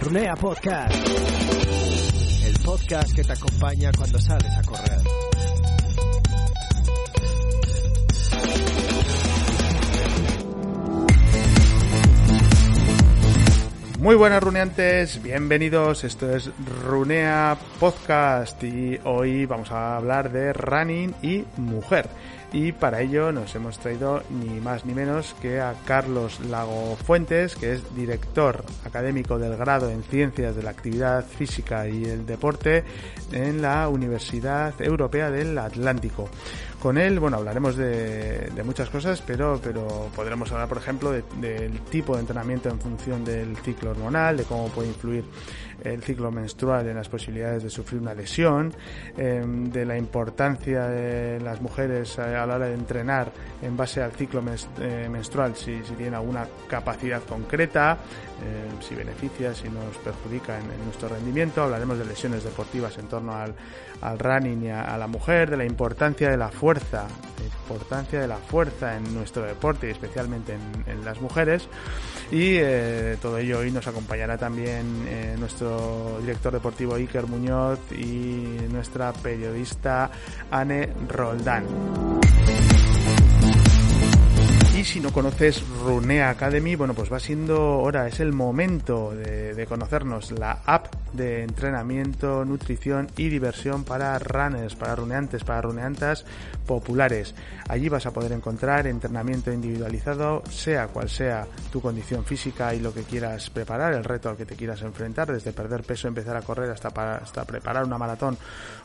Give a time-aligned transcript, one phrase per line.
[0.00, 0.94] Runea Podcast.
[2.44, 5.00] El podcast que te acompaña cuando sales a correr.
[14.00, 16.04] Muy buenas runeantes, bienvenidos.
[16.04, 16.50] Esto es
[16.84, 22.08] Runea Podcast y hoy vamos a hablar de running y mujer.
[22.54, 27.56] Y para ello nos hemos traído ni más ni menos que a Carlos Lago Fuentes,
[27.56, 32.84] que es director académico del grado en Ciencias de la Actividad Física y el Deporte
[33.32, 36.28] en la Universidad Europea del Atlántico.
[36.78, 42.14] Con él, bueno, hablaremos de, muchas cosas, pero, pero podremos hablar, por ejemplo, del tipo
[42.14, 45.24] de entrenamiento en función del ciclo hormonal, de cómo puede influir
[45.82, 48.72] el ciclo menstrual en las posibilidades de sufrir una lesión,
[49.16, 54.12] em, de la importancia de las mujeres a la hora de entrenar en base al
[54.12, 54.42] ciclo
[54.80, 57.98] eh, menstrual, si, si tienen alguna capacidad concreta,
[58.40, 61.62] em, si beneficia, si nos perjudica en, nuestro rendimiento.
[61.62, 63.54] Hablaremos de lesiones deportivas en torno al,
[64.00, 67.06] al running y a, la mujer, de la importancia de la fuerza,
[67.64, 70.54] importancia de la fuerza en nuestro deporte y especialmente
[70.86, 71.68] en, las mujeres.
[72.30, 75.63] Y eh, todo ello hoy nos acompañará también eh, nuestro
[76.20, 80.10] director deportivo Iker Muñoz y nuestra periodista
[80.50, 81.64] Anne Roldán.
[84.84, 89.64] Y si no conoces Runea Academy, bueno, pues va siendo hora, es el momento de,
[89.66, 96.26] conocernos la app de entrenamiento, nutrición y diversión para runners, para runeantes, para runeantas
[96.66, 97.34] populares.
[97.66, 102.92] Allí vas a poder encontrar entrenamiento individualizado, sea cual sea tu condición física y lo
[102.92, 106.42] que quieras preparar, el reto al que te quieras enfrentar, desde perder peso, empezar a
[106.42, 108.36] correr hasta, hasta preparar una maratón,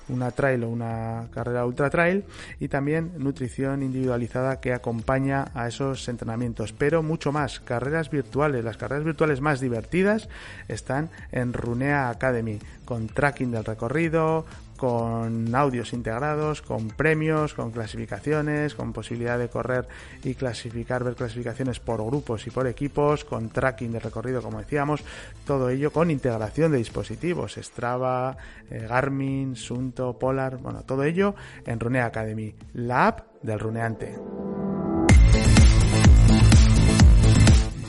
[0.09, 2.25] una trail o una carrera ultra trail
[2.59, 8.77] y también nutrición individualizada que acompaña a esos entrenamientos, pero mucho más, carreras virtuales, las
[8.77, 10.29] carreras virtuales más divertidas
[10.67, 14.45] están en Runea Academy, con tracking del recorrido,
[14.79, 19.85] con audios integrados, con premios, con clasificaciones, con posibilidad de correr
[20.23, 25.03] y clasificar, ver clasificaciones por grupos y por equipos, con tracking de recorrido, como decíamos,
[25.45, 28.37] todo ello con integración de dispositivos, Strava,
[28.69, 34.15] eh, Garmin, Sunto, Polar, bueno, todo ello en Runea Academy, la app del runeante.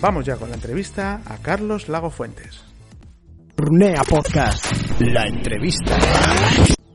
[0.01, 2.65] Vamos ya con la entrevista a Carlos Lago Fuentes.
[3.57, 4.65] Runea Podcast,
[5.01, 5.99] la entrevista.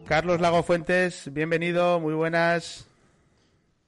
[0.07, 2.87] Carlos Lago Fuentes, bienvenido, muy buenas.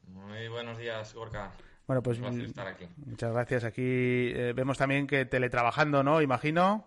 [0.07, 1.51] Muy buenos días, Gorka.
[1.85, 2.87] Bueno, pues estar aquí.
[3.05, 3.63] muchas gracias.
[3.63, 6.21] Aquí eh, vemos también que teletrabajando, ¿no?
[6.21, 6.85] Imagino.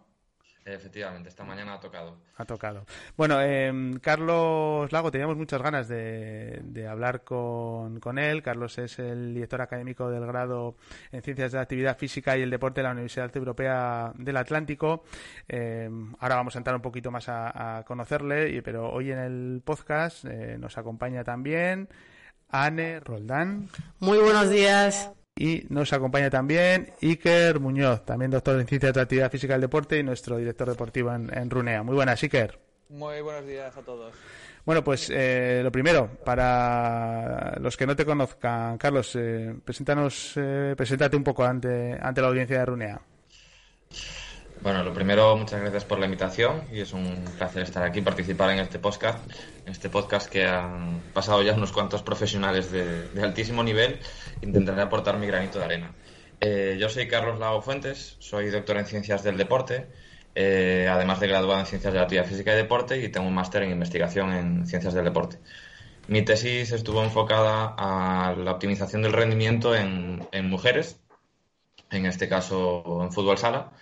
[0.64, 2.18] Efectivamente, esta mañana ha tocado.
[2.36, 2.84] Ha tocado.
[3.16, 3.72] Bueno, eh,
[4.02, 8.42] Carlos Lago, teníamos muchas ganas de, hablar con, con, él.
[8.42, 10.76] Carlos es el director académico del grado
[11.12, 15.04] en Ciencias de la Actividad Física y el Deporte de la Universidad Europea del Atlántico.
[15.48, 15.88] Eh,
[16.18, 20.56] ahora vamos a entrar un poquito más a, conocerle, pero hoy en el podcast eh,
[20.58, 21.88] nos acompaña también
[22.50, 23.68] Anne Roldán.
[23.98, 25.10] Muy buenos días.
[25.36, 29.98] Y nos acompaña también Iker Muñoz, también doctor en Ciencias de Actividad Física del Deporte
[29.98, 31.82] y nuestro director deportivo en, Runea.
[31.82, 32.58] Muy buenas, Iker.
[32.88, 34.12] Muy buenos días a todos.
[34.66, 40.74] Bueno, pues eh, lo primero, para los que no te conozcan, Carlos, eh, preséntanos, eh,
[40.76, 43.00] preséntate un poco ante, ante la audiencia de Runea.
[44.62, 48.50] Bueno, lo primero, muchas gracias por la invitación y es un placer estar aquí, participar
[48.50, 49.18] en este podcast,
[49.64, 53.98] en este podcast que han pasado ya unos cuantos profesionales de, altísimo nivel.
[54.42, 55.94] Intentaré aportar mi granito de arena.
[56.42, 59.86] Eh, yo soy Carlos Lago Fuentes, soy doctor en Ciencias del Deporte,
[60.34, 63.34] eh, además de graduado en Ciencias de la Actividad Física y Deporte y tengo un
[63.34, 65.38] máster en Investigación en Ciencias del Deporte.
[66.06, 71.00] Mi tesis estuvo enfocada a la optimización del rendimiento en, en mujeres,
[71.90, 73.72] en este caso en fútbol sala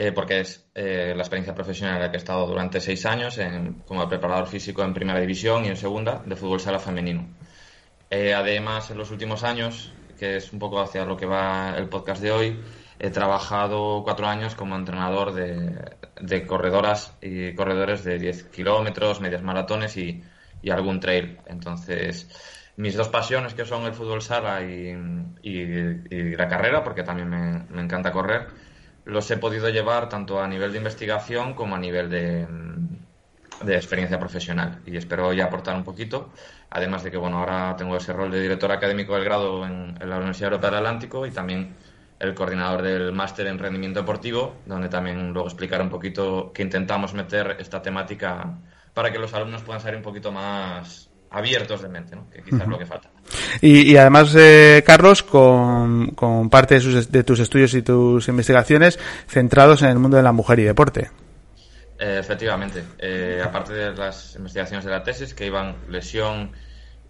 [0.00, 3.36] eh, porque es eh, la experiencia profesional en la que he estado durante seis años
[3.84, 7.26] como preparador físico en primera división y en segunda de fútbol sala femenino.
[8.08, 11.88] Eh, además, en los últimos años, que es un poco hacia lo que va el
[11.88, 12.60] podcast de hoy,
[13.00, 19.96] he trabajado cuatro años como entrenador de, corredoras y corredores de 10 kilómetros, medias maratones
[19.96, 20.22] y,
[20.70, 21.38] algún trail.
[21.46, 22.28] Entonces,
[22.76, 24.94] mis dos pasiones, que son el fútbol sala y,
[26.36, 27.30] la carrera, porque también
[27.68, 28.46] me encanta correr,
[29.08, 32.46] los he podido llevar tanto a nivel de investigación como a nivel de,
[33.74, 36.30] experiencia profesional y espero ya aportar un poquito.
[36.70, 40.18] Además de que, bueno, ahora tengo ese rol de director académico del grado en, la
[40.18, 41.74] Universidad Europea del Atlántico y también
[42.20, 47.14] el coordinador del máster en rendimiento deportivo, donde también luego explicar un poquito que intentamos
[47.14, 48.58] meter esta temática
[48.92, 52.28] para que los alumnos puedan salir un poquito más abiertos de mente, ¿no?
[52.30, 53.10] que quizás es lo que falta.
[53.60, 59.82] Y, además, eh, Carlos, con, con parte de, de, tus estudios y tus investigaciones centrados
[59.82, 61.10] en el mundo de la mujer y deporte.
[61.98, 62.84] Eh, efectivamente.
[62.98, 66.52] Eh, aparte de las investigaciones de la tesis, que iban lesión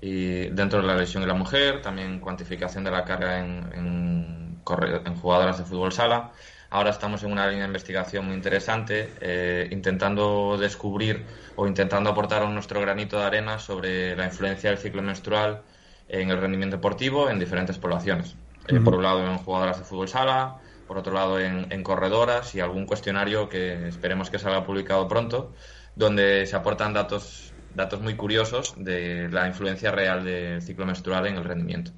[0.00, 4.62] y dentro de la lesión y la mujer, también cuantificación de la carga en, en,
[5.04, 6.32] en jugadoras de fútbol sala.
[6.70, 11.24] Ahora estamos en una línea de investigación muy interesante, eh, intentando descubrir
[11.56, 15.62] o intentando aportar nuestro granito de arena sobre la influencia del ciclo menstrual
[16.08, 18.36] en el rendimiento deportivo en diferentes poblaciones.
[18.84, 22.84] Por un lado, en jugadoras de fútbol sala, por otro lado en, corredoras y algún
[22.84, 25.52] cuestionario que esperemos que salga publicado pronto,
[25.96, 31.36] donde se aportan datos datos muy curiosos de la influencia real del ciclo menstrual en
[31.36, 31.92] el rendimiento.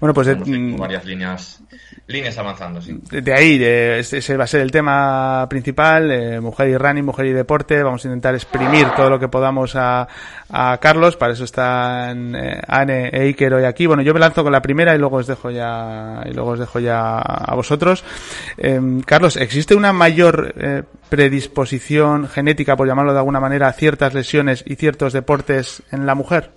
[0.00, 1.62] Bueno, pues de, mm, varias líneas
[2.06, 3.00] líneas avanzando, sí.
[3.10, 7.82] De, ahí, ese va a ser el tema principal, mujer y running, mujer y deporte.
[7.82, 10.06] Vamos a intentar exprimir todo lo que podamos a,
[10.48, 13.86] a Carlos, para eso están eh, Anne e Iker hoy aquí.
[13.86, 16.58] Bueno, yo me lanzo con la primera y luego os dejo ya y luego os
[16.58, 18.04] dejo ya a vosotros.
[18.56, 24.14] Em, Carlos, ¿existe una mayor eh, predisposición genética, por llamarlo de alguna manera, a ciertas
[24.14, 26.50] lesiones y ciertos deportes en la mujer?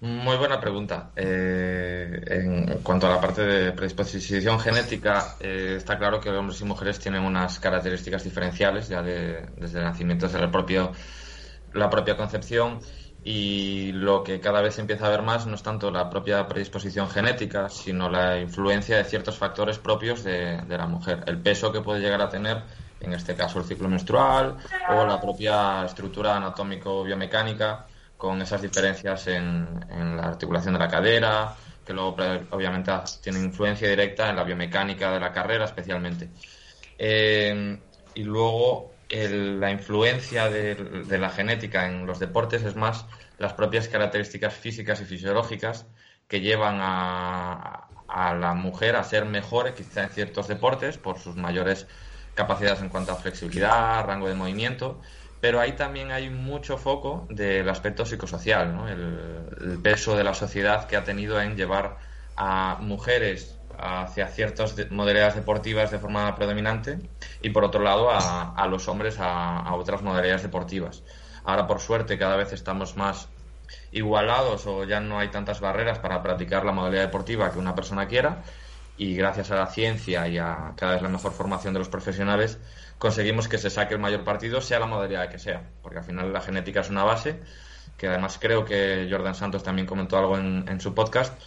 [0.00, 1.10] Muy buena pregunta.
[1.16, 6.64] Eh, en cuanto a la parte de predisposición genética, eh, está claro que hombres y
[6.64, 12.78] mujeres tienen unas características diferenciales ya desde el nacimiento, desde la propia concepción
[13.24, 16.46] y lo que cada vez se empieza a ver más no es tanto la propia
[16.46, 21.24] predisposición genética, sino la influencia de ciertos factores propios de, la mujer.
[21.26, 22.62] El peso que puede llegar a tener,
[23.00, 24.56] en este caso el ciclo menstrual,
[24.88, 27.86] o la propia estructura anatómico-biomecánica,
[28.16, 31.54] con esas diferencias en, la articulación de la cadera,
[31.84, 32.16] que luego
[32.50, 32.92] obviamente
[33.22, 36.28] tienen influencia directa en la biomecánica de la carrera especialmente.
[36.98, 37.78] Eh,
[38.14, 43.06] y luego la influencia de, la genética en los deportes es más
[43.38, 45.86] las propias características físicas y fisiológicas
[46.26, 51.86] que llevan a, la mujer a ser mejor quizá en ciertos deportes por sus mayores
[52.34, 55.00] capacidades en cuanto a flexibilidad, rango de movimiento,
[55.40, 60.96] pero ahí también hay mucho foco del aspecto psicosocial, el peso de la sociedad que
[60.96, 61.98] ha tenido en llevar
[62.36, 66.98] a mujeres hacia ciertas modalidades deportivas de forma predominante
[67.40, 71.02] y por otro lado a, los hombres a, otras modalidades deportivas.
[71.44, 73.28] Ahora por suerte cada vez estamos más
[73.92, 78.08] igualados o ya no hay tantas barreras para practicar la modalidad deportiva que una persona
[78.08, 78.42] quiera
[78.96, 82.58] y gracias a la ciencia y a cada vez la mejor formación de los profesionales
[82.98, 86.32] conseguimos que se saque el mayor partido sea la modalidad que sea porque al final
[86.32, 87.40] la genética es una base
[87.98, 91.38] que además creo que Jordan Santos también comentó algo en su podcast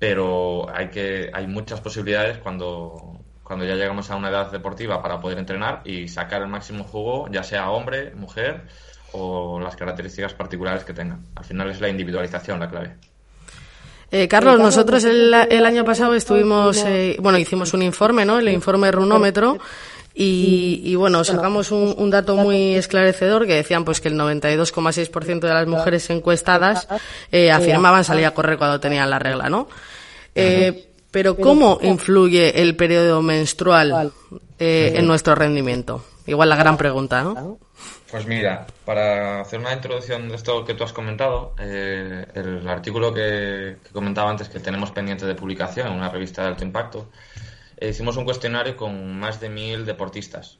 [0.00, 5.20] pero hay que hay muchas posibilidades cuando cuando ya llegamos a una edad deportiva para
[5.20, 8.62] poder entrenar y sacar el máximo jugo, ya sea hombre, mujer
[9.12, 11.26] o las características particulares que tengan.
[11.34, 12.94] Al final es la individualización la clave.
[14.12, 18.38] Eh, Carlos, nosotros el, el, año pasado estuvimos, eh, bueno, hicimos un informe, ¿no?
[18.38, 19.58] El informe runómetro.
[20.14, 25.40] Y, y, bueno, sacamos un, un, dato muy esclarecedor que decían pues que el 92,6%
[25.40, 26.88] de las mujeres encuestadas
[27.30, 29.68] eh, afirmaban salir a correr cuando tenían la regla, ¿no?
[30.40, 34.12] Eh, pero ¿cómo influye el periodo menstrual
[34.58, 36.04] eh, en nuestro rendimiento?
[36.26, 37.58] Igual la gran pregunta, ¿no?
[38.10, 43.12] Pues mira, para hacer una introducción de esto que tú has comentado, eh, el artículo
[43.12, 47.10] que, comentaba antes que tenemos pendiente de publicación en una revista de alto impacto,
[47.80, 50.58] hicimos un cuestionario con más de mil deportistas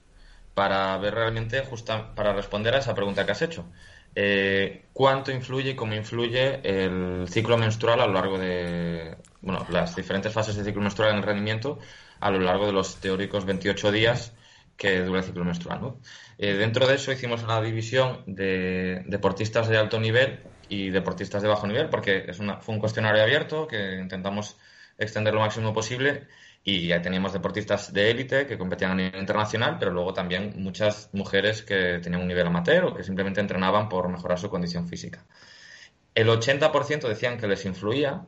[0.54, 3.64] para ver realmente, justa, para responder a esa pregunta que has hecho.
[4.92, 10.32] ¿Cuánto influye y cómo influye el ciclo menstrual a lo largo de, bueno, las diferentes
[10.32, 11.78] fases de ciclo menstrual en el rendimiento
[12.20, 14.32] a lo largo de los teóricos 28 días
[14.76, 15.94] que dura el ciclo menstrual.
[16.38, 21.48] Eh, dentro de eso hicimos una división de deportistas de alto nivel y deportistas de
[21.48, 24.56] bajo nivel, porque es una, fue un cuestionario abierto que intentamos
[24.98, 26.28] extender lo máximo posible
[26.62, 31.08] y ya teníamos deportistas de élite que competían a nivel internacional, pero luego también muchas
[31.12, 35.24] mujeres que tenían un nivel amateur o que simplemente entrenaban por mejorar su condición física.
[36.14, 38.26] El 80% decían que les influía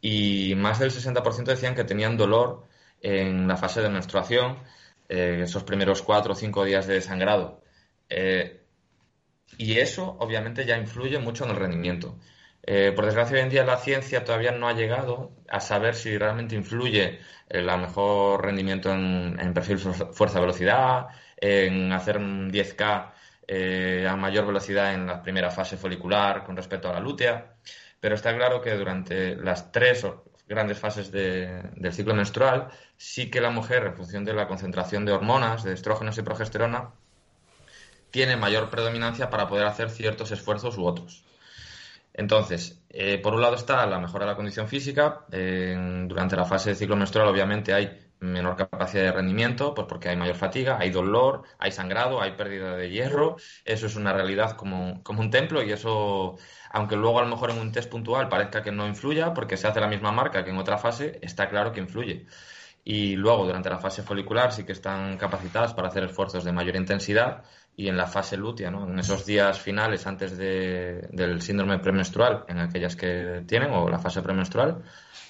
[0.00, 2.66] y más del 60% decían que tenían dolor
[3.00, 4.58] en la fase de menstruación,
[5.08, 7.62] eh, esos primeros cuatro o cinco días de sangrado.
[8.08, 8.60] Eh,
[9.58, 12.18] y eso obviamente ya influye mucho en el rendimiento.
[12.64, 16.16] Eh, por desgracia, hoy en día la ciencia todavía no ha llegado a saber si
[16.16, 23.12] realmente influye el mejor rendimiento en, perfil fuerza-velocidad, en hacer un 10K
[24.08, 27.52] a mayor velocidad en la primera fase folicular con respecto a la lútea
[28.02, 30.04] pero está claro que durante las tres
[30.48, 32.66] grandes fases del ciclo menstrual,
[32.96, 36.90] sí que la mujer, en función de la concentración de hormonas, de estrógenos y progesterona,
[38.10, 41.24] tiene mayor predominancia para poder hacer ciertos esfuerzos u otros.
[42.14, 45.24] Entonces, eh, por un lado está la mejora de la condición física.
[45.30, 50.16] durante la fase de ciclo menstrual, obviamente, hay menor capacidad de rendimiento, pues porque hay
[50.16, 53.36] mayor fatiga, hay dolor, hay sangrado, hay pérdida de hierro.
[53.64, 56.36] Eso es una realidad como, como un templo y eso,
[56.70, 59.66] aunque luego a lo mejor en un test puntual parezca que no influya, porque se
[59.68, 62.26] hace la misma marca que en otra fase, está claro que influye.
[62.84, 66.76] Y luego, durante la fase folicular, sí que están capacitadas para hacer esfuerzos de mayor
[66.76, 68.86] intensidad y en la fase lútea, ¿no?
[68.86, 73.98] en esos días finales antes de, del síndrome premenstrual, en aquellas que tienen, o la
[73.98, 74.82] fase premenstrual,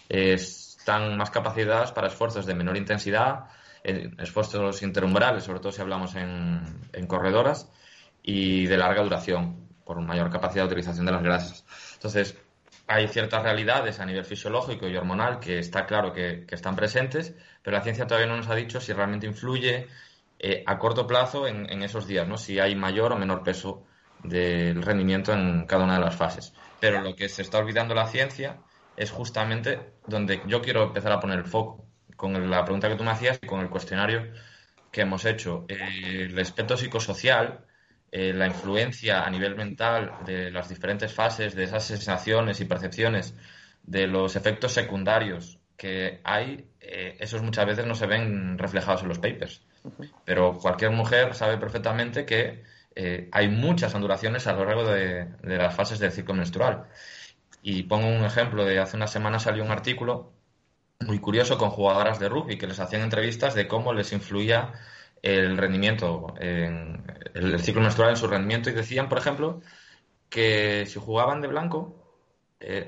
[0.08, 3.44] están más capacitadas para esfuerzos de menor intensidad,
[3.84, 7.70] esfuerzos interumbrales, sobre todo si hablamos en, corredoras,
[8.22, 11.64] y de larga duración, por mayor capacidad de utilización de las grasas.
[11.94, 12.36] Entonces,
[12.88, 17.76] hay ciertas realidades a nivel fisiológico y hormonal que está claro que están presentes, pero
[17.76, 19.88] la ciencia todavía no nos ha dicho si realmente influye
[20.44, 22.36] eh, a corto plazo en, esos días, ¿no?
[22.36, 23.86] Si hay mayor o menor peso
[24.24, 26.52] del rendimiento en cada una de las fases.
[26.80, 28.58] Pero lo que se está olvidando la ciencia
[28.96, 33.04] es justamente donde yo quiero empezar a poner el foco, con la pregunta que tú
[33.04, 34.32] me hacías y con el cuestionario
[34.90, 35.64] que hemos hecho.
[35.68, 37.64] Eh, el aspecto psicosocial,
[38.10, 43.36] eh, la influencia a nivel mental de las diferentes fases, de esas sensaciones y percepciones,
[43.84, 49.18] de los efectos secundarios que hay, esos muchas veces no se ven reflejados en los
[49.18, 49.62] papers.
[50.24, 52.62] Pero cualquier mujer sabe perfectamente que
[52.94, 56.84] eh, hay muchas ondulaciones a lo largo de, las fases del ciclo menstrual.
[57.62, 60.32] Y pongo un ejemplo de hace una semana salió un artículo
[61.00, 64.72] muy curioso con jugadoras de rugby que les hacían entrevistas de cómo les influía
[65.22, 69.60] el rendimiento, en, el, ciclo menstrual en su rendimiento y decían, por ejemplo,
[70.28, 72.02] que si jugaban de blanco,
[72.60, 72.86] eh,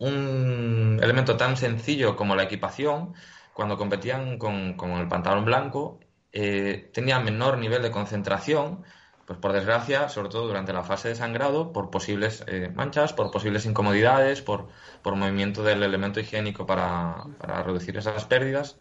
[0.00, 3.14] un, elemento tan sencillo como la equipación
[3.54, 6.00] cuando competían con, el pantalón blanco,
[6.32, 8.82] eh, tenían menor nivel de concentración,
[9.26, 13.30] pues por desgracia, sobre todo durante la fase de sangrado, por posibles eh, manchas, por
[13.30, 14.68] posibles incomodidades, por,
[15.02, 17.24] por movimiento del elemento higiénico para,
[17.64, 18.78] reducir esas pérdidas.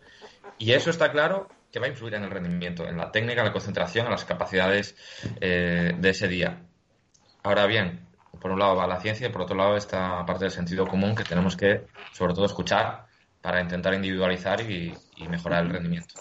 [0.57, 3.47] Y eso está claro que va a influir en el rendimiento, en la técnica, en
[3.47, 4.95] la concentración, en las capacidades
[5.39, 6.63] eh, de ese día.
[7.43, 8.07] Ahora bien,
[8.39, 11.15] por un lado va la ciencia y por otro lado esta parte del sentido común
[11.15, 13.02] que tenemos que, sobre todo, escuchar
[13.43, 14.95] para intentar individualizar y,
[15.29, 16.15] mejorar el rendimiento.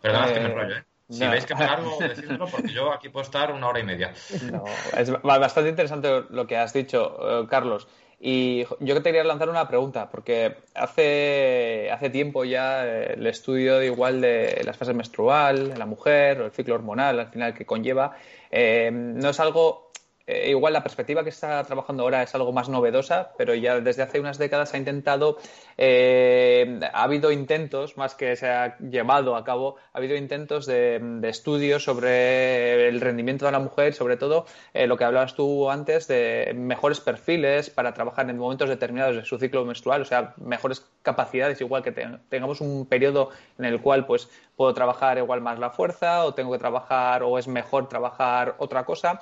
[0.00, 0.84] Perdona que me eh, rollo, ¿eh?
[1.10, 4.14] Si veis que me largo, decídmelo porque yo aquí puedo estar una hora y media.
[4.50, 4.64] No,
[4.96, 7.88] es bastante interesante lo que has dicho, eh, Carlos.
[8.20, 13.78] Y yo te quería lanzar una pregunta, porque hace, hace tiempo ya eh, el estudio
[13.78, 17.66] de igual de las fases menstrual, la mujer, o el ciclo hormonal al final que
[17.66, 18.16] conlleva,
[18.52, 19.91] no es algo
[20.26, 24.02] eh, igual la perspectiva que está trabajando ahora es algo más novedosa, pero ya desde
[24.02, 25.38] hace unas décadas ha intentado,
[25.78, 31.00] eh, ha habido intentos, más que se ha llevado a cabo, ha habido intentos de,
[31.24, 36.06] estudios sobre el rendimiento de la mujer, sobre todo eh, lo que hablabas tú antes
[36.08, 40.84] de mejores perfiles para trabajar en momentos determinados de su ciclo menstrual, o sea, mejores
[41.02, 41.92] capacidades, igual que
[42.28, 46.52] tengamos un periodo en el cual pues puedo trabajar igual más la fuerza o tengo
[46.52, 49.20] que trabajar o es mejor trabajar otra cosa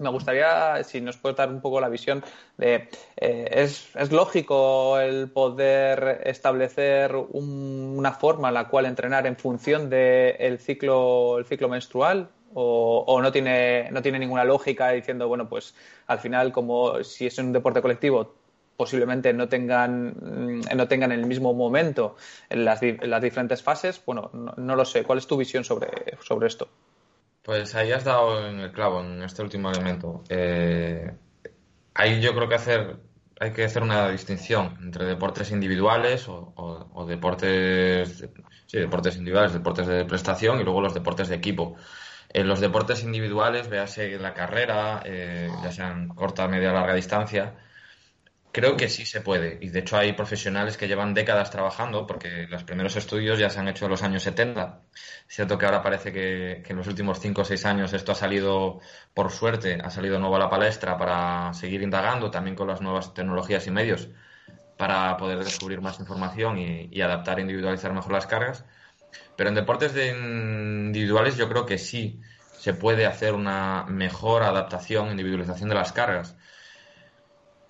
[0.00, 2.24] me gustaría si nos puede dar un poco la visión
[2.56, 9.36] de eh, ¿es, ¿es, lógico el poder establecer una forma en la cual entrenar en
[9.36, 15.28] función del ciclo el ciclo menstrual o, o, no tiene no tiene ninguna lógica diciendo
[15.28, 15.74] bueno pues
[16.06, 18.34] al final como si es un deporte colectivo
[18.76, 22.16] posiblemente no tengan mm, no tengan el mismo momento
[22.48, 25.04] en las, las diferentes fases bueno no, no, lo sé.
[25.04, 26.68] Cuál es tu visión sobre sobre esto
[27.42, 30.22] pues ahí has dado en el clavo, en este último elemento.
[30.28, 31.12] Eh,
[31.94, 32.98] ahí yo creo que hacer,
[33.38, 38.28] hay que hacer una distinción entre deportes individuales o, deportes,
[38.66, 41.76] sí, deportes individuales, deportes de prestación y luego los deportes de equipo.
[42.28, 47.56] En los deportes individuales, véase la carrera, eh, ya sean corta, media, larga distancia,
[48.52, 49.58] Creo que sí se puede.
[49.60, 53.60] Y de hecho hay profesionales que llevan décadas trabajando porque los primeros estudios ya se
[53.60, 54.82] han hecho en los años 70.
[55.28, 58.16] Es cierto que ahora parece que, en los últimos 5 o 6 años esto ha
[58.16, 58.80] salido,
[59.14, 63.14] por suerte, ha salido nuevo a la palestra para seguir indagando también con las nuevas
[63.14, 64.08] tecnologías y medios
[64.76, 68.64] para poder descubrir más información y, adaptar e individualizar mejor las cargas.
[69.36, 72.20] Pero en deportes individuales yo creo que sí
[72.58, 76.36] se puede hacer una mejor adaptación, individualización de las cargas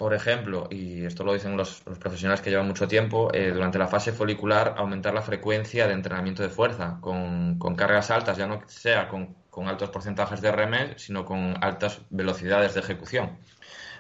[0.00, 3.86] por ejemplo, y esto lo dicen los, profesionales que llevan mucho tiempo, eh, durante la
[3.86, 9.08] fase folicular aumentar la frecuencia de entrenamiento de fuerza con, cargas altas, ya no sea
[9.08, 9.36] con,
[9.68, 13.40] altos porcentajes de RM, sino con altas velocidades de ejecución.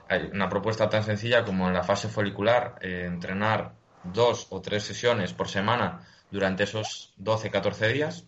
[0.08, 4.84] Hay una propuesta tan sencilla como en la fase folicular eh, entrenar dos o tres
[4.84, 8.24] sesiones por semana durante esos 12-14 días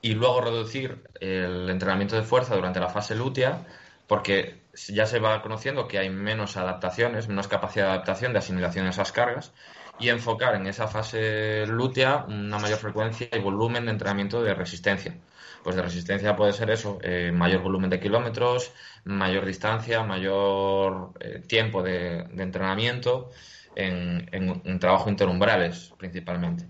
[0.00, 3.66] y luego reducir el entrenamiento de fuerza durante la fase lútea
[4.06, 8.84] porque ya se va conociendo que hay menos adaptaciones, menos capacidad de adaptación, de asimilación
[8.84, 9.52] de esas cargas,
[9.98, 15.16] y enfocar en esa fase lútea una mayor frecuencia y volumen de entrenamiento de resistencia.
[15.62, 18.72] Pues de resistencia puede ser eso, eh, mayor volumen de kilómetros,
[19.04, 23.30] mayor distancia, mayor eh, tiempo de, entrenamiento
[23.74, 26.68] en, en, trabajo interumbrales principalmente.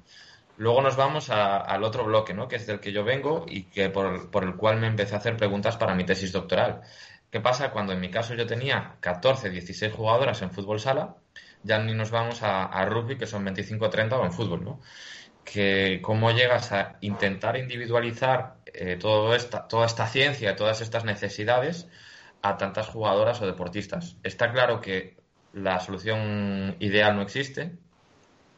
[0.56, 2.48] Luego nos vamos al otro bloque, ¿no?
[2.48, 5.36] que es del que yo vengo y que por, el cual me empecé a hacer
[5.36, 6.80] preguntas para mi tesis doctoral.
[7.30, 11.16] ¿Qué pasa cuando en mi caso yo tenía 14, 16 jugadoras en fútbol sala?
[11.62, 14.80] Ya ni nos vamos a, rugby, que son 25, 30 o en fútbol, ¿no?
[15.44, 21.88] Que cómo llegas a intentar individualizar eh, toda esta ciencia, todas estas necesidades
[22.42, 24.16] a tantas jugadoras o deportistas.
[24.22, 25.16] Está claro que
[25.52, 27.76] la solución ideal no existe,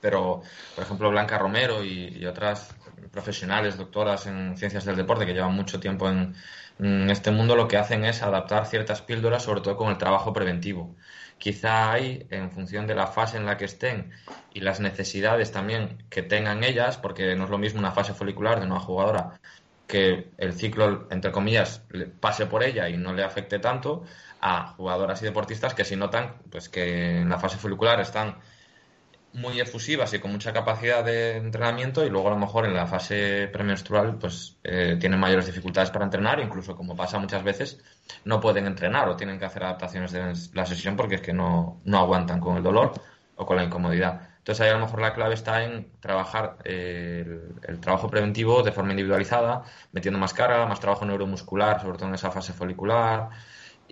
[0.01, 0.43] pero,
[0.75, 2.75] por ejemplo, Blanca Romero y, otras
[3.11, 6.35] profesionales, doctoras en ciencias del deporte que llevan mucho tiempo en,
[6.83, 10.33] en, este mundo, lo que hacen es adaptar ciertas píldoras, sobre todo con el trabajo
[10.33, 10.97] preventivo.
[11.39, 14.11] Quizá hay, en función de la fase en la que estén
[14.53, 18.61] y las necesidades también que tengan ellas, porque no es lo mismo una fase folicular
[18.61, 19.41] de una jugadora
[19.87, 21.83] que el ciclo, entre comillas,
[22.21, 24.05] pase por ella y no le afecte tanto,
[24.41, 28.39] a jugadoras y deportistas que si notan pues que en la fase folicular están
[29.33, 32.87] muy efusivas y con mucha capacidad de entrenamiento y luego a lo mejor en la
[32.87, 37.79] fase premenstrual pues eh, tienen mayores dificultades para entrenar, incluso como pasa muchas veces,
[38.25, 41.81] no pueden entrenar o tienen que hacer adaptaciones de la sesión porque es que no,
[41.85, 42.93] no aguantan con el dolor
[43.37, 44.29] o con la incomodidad.
[44.39, 48.63] Entonces ahí a lo mejor la clave está en trabajar eh, el, el, trabajo preventivo
[48.63, 53.29] de forma individualizada, metiendo más carga, más trabajo neuromuscular, sobre todo en esa fase folicular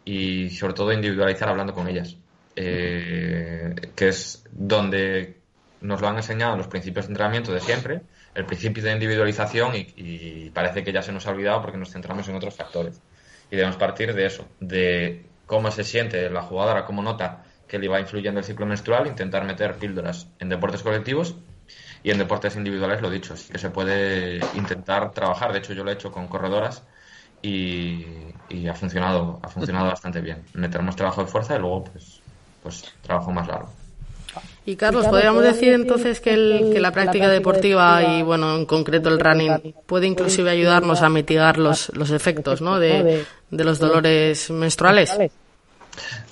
[0.05, 2.17] y sobre todo individualizar hablando con ellas.
[2.61, 5.43] Eh, que es donde
[5.81, 8.03] nos lo han enseñado los principios de entrenamiento de siempre,
[8.35, 12.29] el principio de individualización y, parece que ya se nos ha olvidado porque nos centramos
[12.29, 13.01] en otros factores.
[13.49, 17.87] Y debemos partir de eso, de cómo se siente la jugadora, cómo nota que le
[17.87, 21.37] va influyendo el ciclo menstrual, intentar meter píldoras en deportes colectivos
[22.03, 25.53] y en deportes individuales, lo dicho, sí que se puede intentar trabajar.
[25.53, 26.83] De hecho, yo lo he hecho con corredoras
[27.41, 28.05] y,
[28.49, 30.43] y ha funcionado, ha funcionado bastante bien.
[30.55, 32.21] Meternos trabajo de fuerza y luego pues
[32.63, 33.73] pues trabajo más largo.
[34.67, 39.19] Y Carlos, podríamos decir entonces que, el, la práctica deportiva y, bueno, en concreto el
[39.19, 42.79] running puede inclusive ayudarnos a mitigar los, los efectos ¿no?
[42.79, 45.17] de, de los dolores menstruales.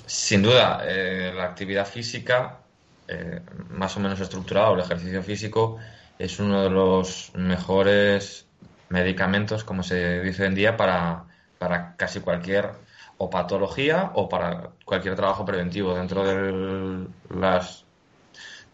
[0.05, 2.59] Sin duda, eh, la actividad física,
[3.07, 5.77] eh, más o menos estructurada, o el ejercicio físico,
[6.19, 8.45] es uno de los mejores
[8.89, 11.25] medicamentos, como se dice hoy en día, para,
[11.57, 12.69] para casi cualquier
[13.17, 17.85] o patología o para cualquier trabajo preventivo dentro de las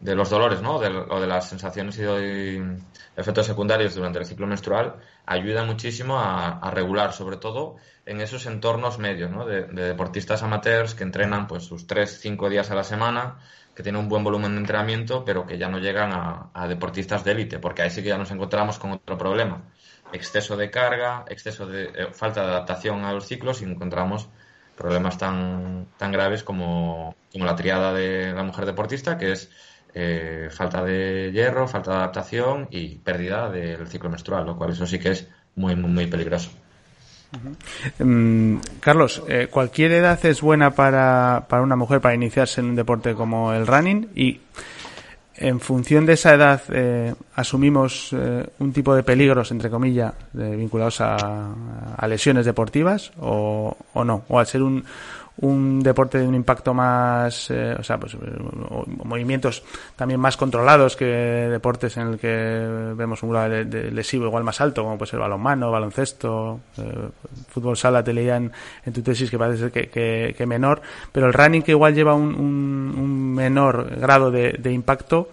[0.04, 0.76] de los dolores ¿no?
[0.76, 2.62] o de las sensaciones y,
[3.16, 9.00] efectos secundarios durante el ciclo menstrual ayuda muchísimo a, regular sobre todo en esos entornos
[9.00, 9.46] medios ¿no?
[9.46, 13.38] de, deportistas amateurs que entrenan pues sus 3-5 días a la semana
[13.74, 17.24] que tienen un buen volumen de entrenamiento pero que ya no llegan a, a deportistas
[17.24, 19.64] de élite porque ahí sí que ya nos encontramos con otro problema
[20.14, 24.30] exceso de carga, exceso de eh, falta de adaptación a los ciclos y encontramos
[24.78, 29.50] problemas tan, tan graves como, como la triada de la mujer deportista, que es
[29.94, 34.86] eh, falta de hierro, falta de adaptación y pérdida del ciclo menstrual, lo cual eso
[34.88, 36.52] sí que es muy, muy, muy peligroso.
[38.00, 42.76] Mm, Carlos, eh, ¿cualquier edad es buena para, para una mujer para iniciarse en un
[42.76, 44.10] deporte como el running?
[44.16, 44.40] Y
[45.36, 51.02] en función de esa edad eh, asumimos eh, un tipo de peligros, entre comillas, vinculados
[51.02, 51.56] a,
[52.08, 54.84] lesiones deportivas o, no, o al ser un,
[55.38, 58.16] un deporte de un impacto más, eh, o sea, pues
[59.04, 59.64] movimientos
[59.96, 64.62] también más controlados que deportes en el que vemos un grado de, lesivo igual más
[64.62, 67.10] alto, como puede ser balonmano, baloncesto, eh,
[67.50, 68.52] fútbol sala, te leían
[68.86, 72.36] en tu tesis que parece que, que, menor, pero el running que igual lleva un,
[72.36, 75.30] un, menor grado de, impacto,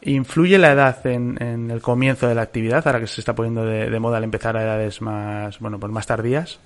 [0.00, 3.64] ¿influye la edad en, en, el comienzo de la actividad, ahora que se está poniendo
[3.64, 6.58] de, de moda al empezar a edades más, bueno, pues más tardías?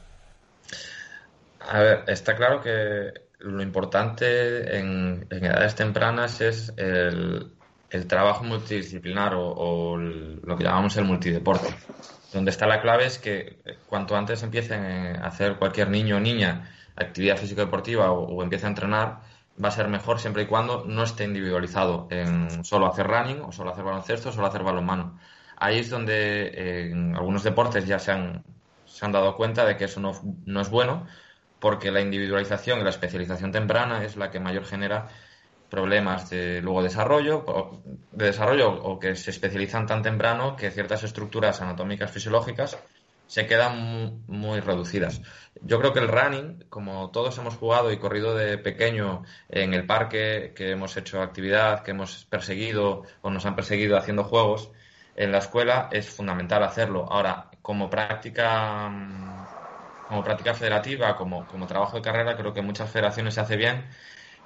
[1.68, 7.52] A ver, está claro que lo importante en, edades tempranas es el,
[8.08, 11.68] trabajo multidisciplinar o, lo que llamamos el multideporte.
[12.32, 16.70] Donde está la clave es que cuanto antes empiecen a hacer cualquier niño o niña
[16.94, 19.20] actividad físico-deportiva o, o, empiece a entrenar,
[19.62, 23.52] va a ser mejor siempre y cuando no esté individualizado en solo hacer running o
[23.52, 25.18] solo hacer baloncesto o solo hacer balonmano.
[25.56, 28.44] Ahí es donde en algunos deportes ya se han,
[28.84, 30.12] se han dado cuenta de que eso no,
[30.44, 31.06] no es bueno
[31.60, 35.08] porque la individualización y la especialización temprana es la que mayor genera
[35.70, 37.44] problemas de luego desarrollo,
[38.12, 42.78] de desarrollo o que se especializan tan temprano que ciertas estructuras anatómicas fisiológicas
[43.26, 45.20] se quedan muy, reducidas.
[45.62, 49.84] Yo creo que el running, como todos hemos jugado y corrido de pequeño en el
[49.84, 54.70] parque, que hemos hecho actividad, que hemos perseguido o nos han perseguido haciendo juegos,
[55.16, 57.10] en la escuela es fundamental hacerlo.
[57.10, 59.45] Ahora, como práctica
[60.06, 63.86] como práctica federativa, como, como trabajo de carrera, creo que muchas federaciones se hace bien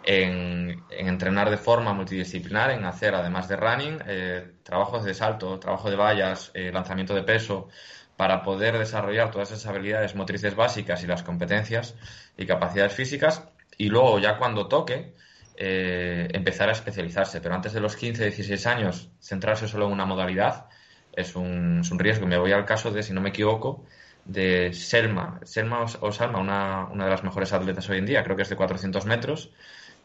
[0.02, 5.90] en, entrenar de forma multidisciplinar, en hacer, además de running, eh, trabajos de salto, trabajo
[5.90, 7.68] de vallas, eh, lanzamiento de peso,
[8.16, 11.96] para poder desarrollar todas esas habilidades motrices básicas y las competencias
[12.36, 13.44] y capacidades físicas.
[13.78, 15.14] Y luego, ya cuando toque,
[15.56, 17.40] eh, empezar a especializarse.
[17.40, 20.68] Pero antes de los 15, 16 años, centrarse solo en una modalidad
[21.12, 22.26] es un, es un riesgo.
[22.26, 23.84] Me voy al caso de, si no me equivoco,
[24.32, 25.40] de Selma.
[25.44, 28.48] Selma o Salma, una, una de las mejores atletas hoy en día, creo que es
[28.48, 29.50] de 400 metros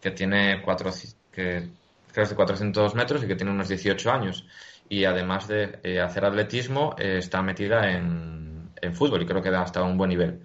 [0.02, 0.92] que tiene cuatro,
[1.32, 1.70] que
[2.12, 4.48] creo de 400 metros y que tiene unos 18 años.
[4.90, 9.52] Y además de eh, hacer atletismo, eh, está metida en, en, fútbol y creo que
[9.52, 10.42] da hasta un buen nivel.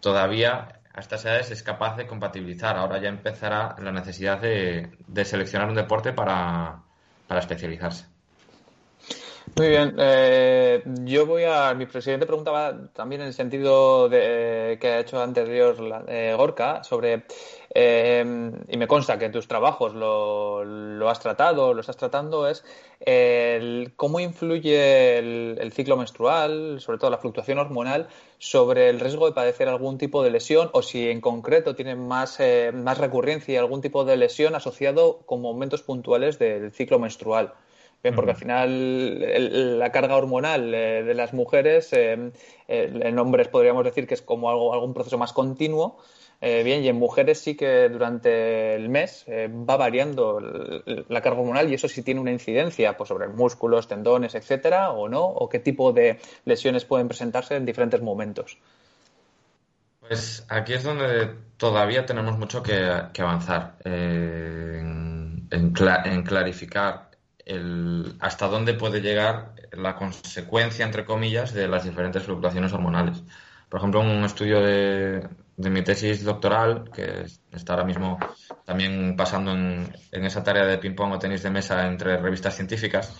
[0.00, 2.76] Todavía a estas edades es capaz de compatibilizar.
[2.76, 6.82] Ahora ya empezará la necesidad de, de seleccionar un deporte para,
[7.28, 8.15] para especializarse.
[9.54, 9.94] Muy bien.
[9.98, 11.72] Eh, yo voy a.
[11.74, 15.76] Mi presidente preguntaba también en el sentido de, que ha hecho anterior
[16.08, 17.24] eh, Gorka sobre.
[17.78, 22.64] Eh, y me consta que en tus trabajos lo, has tratado, lo estás tratando, es
[23.00, 29.32] el, cómo influye el, ciclo menstrual, sobre todo la fluctuación hormonal, sobre el riesgo de
[29.32, 32.38] padecer algún tipo de lesión o si en concreto tiene más,
[32.72, 37.52] más recurrencia algún tipo de lesión asociado con momentos puntuales del ciclo menstrual
[38.14, 42.30] porque al final la carga hormonal eh, de las mujeres, eh,
[42.68, 45.98] en hombres podríamos decir que es como algo, algún proceso más continuo,
[46.40, 51.70] eh, bien, y en mujeres sí que durante el mes va variando la carga hormonal
[51.70, 55.58] y eso sí tiene una incidencia pues, sobre músculos, tendones, etcétera, o no, o qué
[55.58, 58.58] tipo de lesiones pueden presentarse en diferentes momentos.
[60.00, 62.76] Pues aquí es donde todavía tenemos mucho que,
[63.18, 67.10] avanzar en, en, clarificar
[67.46, 73.22] el, hasta dónde puede llegar la consecuencia, entre comillas, de las diferentes fluctuaciones hormonales.
[73.68, 78.18] Por ejemplo, un estudio de, de mi tesis doctoral, que está ahora mismo
[78.64, 83.14] también pasando en, en esa tarea de ping-pong o tenis de mesa entre revistas científicas,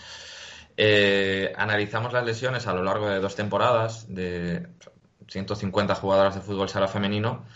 [0.77, 4.67] eh, analizamos las lesiones a lo largo de dos temporadas de
[5.29, 7.47] 150 jugadoras de fútbol sala femenino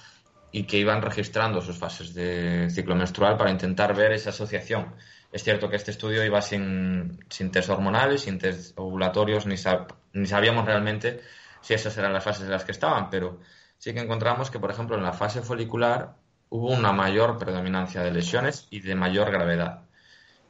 [0.52, 4.94] y que iban registrando sus fases de ciclo menstrual para intentar ver esa asociación
[5.32, 10.64] es cierto que este estudio iba sin, sin test hormonales, sin test ovulatorios, ni, sabíamos
[10.64, 11.20] realmente
[11.60, 13.40] si esas eran las fases en las que estaban, pero
[13.78, 16.16] sí que encontramos que, por ejemplo, en la fase folicular
[16.48, 19.82] hubo una mayor predominancia de lesiones y de mayor gravedad,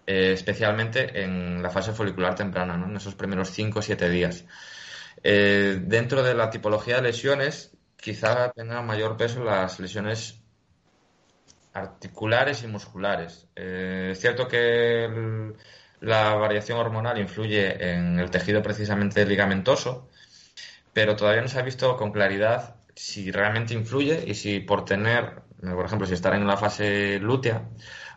[0.07, 4.47] eh, especialmente en la fase folicular temprana, en esos primeros 5 o 7 días.
[5.23, 10.40] Eh, dentro de la tipología de lesiones, quizá tenga mayor peso las lesiones
[11.73, 13.49] articulares y musculares.
[13.57, 15.53] Eh, es cierto que
[16.01, 20.09] la variación hormonal influye en el tejido precisamente ligamentoso,
[20.93, 25.43] pero todavía no se ha visto con claridad si realmente influye y si por tener,
[25.61, 27.69] por ejemplo, si estar en la fase lútea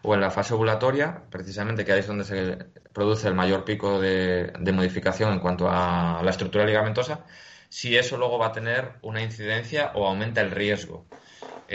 [0.02, 2.58] o en la fase ovulatoria, precisamente que ahí es donde se
[2.94, 7.26] produce el mayor pico de modificación en cuanto a la estructura ligamentosa,
[7.70, 11.08] si eso luego va a tener una incidencia o aumenta el riesgo.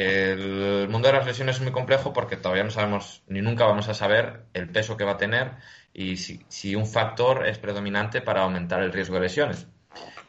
[0.01, 3.89] El mundo de las lesiones es muy complejo porque todavía no sabemos ni nunca vamos
[3.89, 5.55] a saber el peso que va a tener
[5.93, 9.67] y si, un factor es predominante para aumentar el riesgo de lesiones.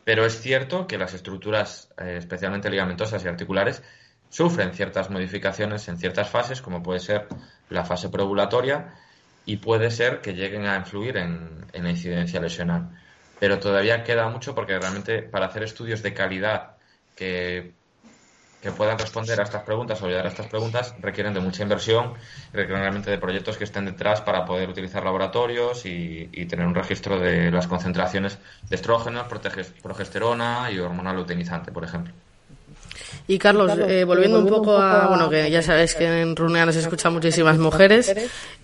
[0.04, 3.84] Pero es cierto que las estructuras, eh, especialmente ligamentosas y articulares,
[4.30, 7.28] sufren ciertas modificaciones en ciertas fases, como puede ser
[7.70, 8.96] la fase preovulatoria,
[9.46, 12.90] y puede ser que lleguen a influir en, en la incidencia lesional.
[13.40, 16.78] Pero todavía queda mucho porque realmente para hacer estudios de calidad
[17.16, 17.78] que
[18.62, 22.14] que puedan responder a estas preguntas o ayudar a estas preguntas requieren de mucha inversión,
[22.52, 27.20] requieren realmente de proyectos que estén detrás para poder utilizar laboratorios y, tener un registro
[27.20, 28.38] de las concentraciones
[28.70, 29.28] de estrógenos,
[29.82, 32.14] progesterona y hormonal luteinizante, por ejemplo.
[33.28, 36.76] Y Carlos, eh, volviendo un poco a, bueno, que ya sabes que en Runea nos
[36.76, 38.14] escuchan muchísimas mujeres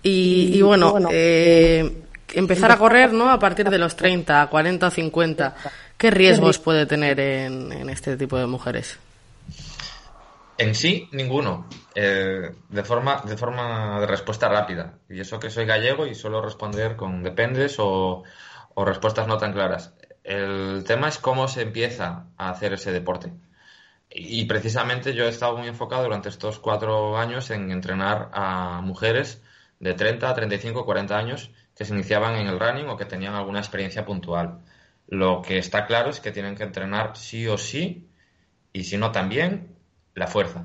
[0.02, 2.02] y, bueno, eh,
[2.34, 3.30] empezar a correr, ¿no?
[3.30, 5.54] A partir de los 30, 40 o 50,
[5.96, 8.98] ¿qué riesgos puede tener en este tipo de mujeres?
[10.58, 11.68] En sí, ninguno.
[11.94, 14.98] Eh, de, forma, de respuesta rápida.
[15.08, 18.24] Y eso que soy gallego y suelo responder con dependes o,
[18.76, 19.94] respuestas no tan claras.
[20.24, 23.32] El tema es cómo se empieza a hacer ese deporte.
[24.10, 29.42] Y, precisamente yo he estado muy enfocado durante estos cuatro años en entrenar a mujeres
[29.80, 33.58] de 30, 35, 40 años que se iniciaban en el running o que tenían alguna
[33.58, 34.60] experiencia puntual.
[35.08, 38.08] Lo que está claro es que tienen que entrenar sí o sí,
[38.72, 39.75] y si no también,
[40.16, 40.64] la fuerza.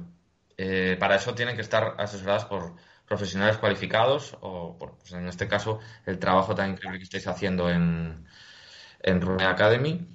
[0.57, 5.47] Eh, para eso tienen que estar asesoradas por profesionales cualificados o, por, pues en este
[5.47, 8.25] caso, el trabajo tan increíble que estáis haciendo en,
[9.01, 10.07] en Rune Academy.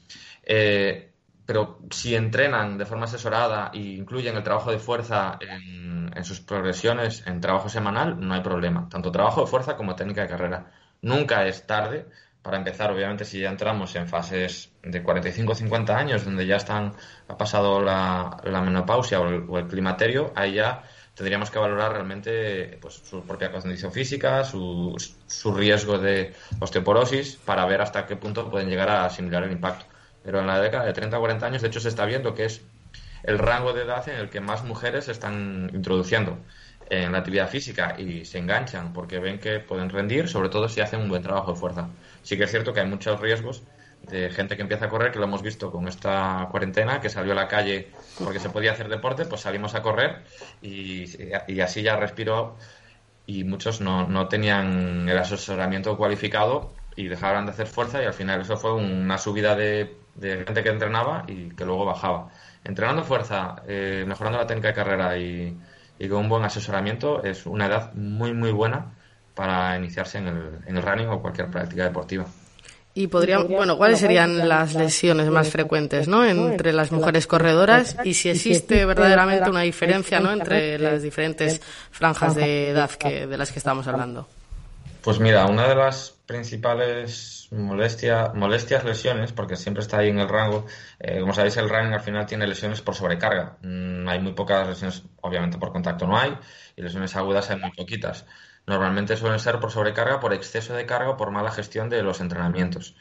[0.42, 1.12] Eh,
[1.44, 6.40] pero si entrenan de forma asesorada e incluyen el trabajo de fuerza en, en, sus
[6.40, 8.88] progresiones en trabajo semanal, no hay problema.
[8.88, 10.72] Tanto trabajo de fuerza como técnica de carrera.
[11.02, 12.06] Nunca es tarde
[12.46, 16.54] para empezar, obviamente, si ya entramos en fases de 45 o 50 años, donde ya
[16.54, 16.92] están,
[17.26, 20.84] ha pasado la, menopausia o el, o el, climaterio, ahí ya
[21.16, 24.94] tendríamos que valorar realmente pues, su propia condición física, su,
[25.26, 29.84] su riesgo de osteoporosis, para ver hasta qué punto pueden llegar a asimilar el impacto.
[30.22, 32.44] Pero en la década de 30 o 40 años, de hecho, se está viendo que
[32.44, 32.62] es
[33.24, 36.38] el rango de edad en el que más mujeres se están introduciendo
[36.88, 40.80] en la actividad física y se enganchan porque ven que pueden rendir, sobre todo si
[40.80, 41.88] hacen un buen trabajo de fuerza.
[42.22, 43.62] Sí que es cierto que hay muchos riesgos
[44.02, 47.32] de gente que empieza a correr, que lo hemos visto con esta cuarentena, que salió
[47.32, 47.90] a la calle
[48.22, 50.22] porque se podía hacer deporte, pues salimos a correr
[50.62, 51.04] y,
[51.60, 52.56] así ya respiró
[53.26, 58.14] y muchos no, no, tenían el asesoramiento cualificado y dejaron de hacer fuerza y al
[58.14, 62.28] final eso fue una subida de, de gente que entrenaba y que luego bajaba.
[62.64, 65.56] Entrenando fuerza, eh, mejorando la técnica de carrera y
[65.98, 68.92] y con un buen asesoramiento es una edad muy muy buena
[69.34, 72.26] para iniciarse en el, en el running o cualquier práctica deportiva.
[72.94, 76.24] Y podría, bueno, ¿cuáles serían las lesiones más frecuentes, ¿no?
[76.24, 80.32] Entre las mujeres corredoras y si existe verdaderamente una diferencia, ¿no?
[80.32, 84.26] Entre las diferentes franjas de edad que, de las que estamos hablando.
[85.02, 90.28] Pues mira, una de las principales molestia, molestias, lesiones, porque siempre está ahí en el
[90.28, 90.66] rango,
[90.98, 93.58] eh, como sabéis, el running al final tiene lesiones por sobrecarga.
[93.62, 96.36] Mm, hay muy pocas lesiones, obviamente por contacto no hay,
[96.76, 98.26] y lesiones agudas hay muy poquitas.
[98.66, 102.20] Normalmente suelen ser por sobrecarga, por exceso de carga o por mala gestión de los
[102.20, 102.96] entrenamientos.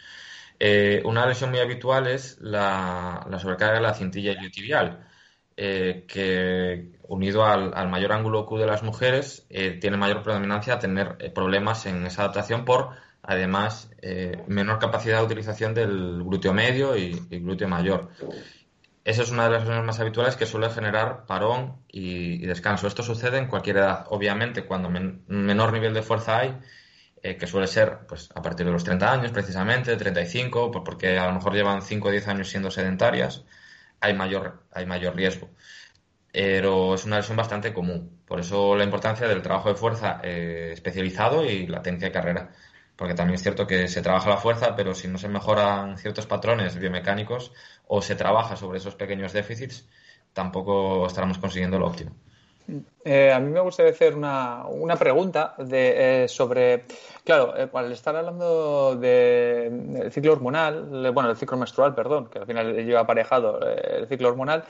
[0.60, 5.06] Eh, una lesión muy habitual es la, la sobrecarga de la cintilla iliotibial,
[5.58, 10.80] eh, que unido al, mayor ángulo Q de las mujeres eh, tiene mayor predominancia a
[10.80, 12.92] tener problemas en esa adaptación por,
[13.28, 13.90] además,
[14.48, 18.10] menor capacidad de utilización del glúteo medio y, glúteo mayor.
[19.06, 22.88] Esa es una de las lesiones más habituales que suele generar parón y, descanso.
[22.88, 24.08] Esto sucede en cualquier edad.
[24.10, 26.58] Obviamente, cuando men menor nivel de fuerza hay,
[27.22, 31.20] eh, que suele ser pues, a partir de los 30 años, precisamente, 35, pues porque
[31.20, 33.46] a lo mejor llevan 5 o 10 años siendo sedentarias,
[34.00, 35.50] hay mayor, hay mayor riesgo.
[36.32, 38.22] Pero es una lesión bastante común.
[38.28, 42.52] Por eso la importancia del trabajo de fuerza eh, especializado y la técnica de carrera
[42.96, 46.26] porque también es cierto que se trabaja la fuerza, pero si no se mejoran ciertos
[46.26, 47.52] patrones biomecánicos
[47.88, 49.88] o se trabaja sobre esos pequeños déficits,
[50.34, 52.12] tampoco estaremos consiguiendo lo óptimo.
[53.04, 56.86] Eh, a mí me gustaría hacer una, una pregunta de, eh, sobre,
[57.24, 62.40] claro, eh, al estar hablando del de, ciclo hormonal, bueno, el ciclo menstrual, perdón, que
[62.40, 64.64] al final lleva aparejado eh, el ciclo hormonal,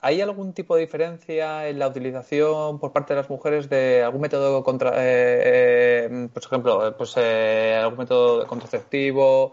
[0.00, 4.20] ¿Hay algún tipo de diferencia en la utilización por parte de las mujeres de algún
[4.20, 9.52] método contra, eh, eh, por ejemplo, pues eh, algún método contraceptivo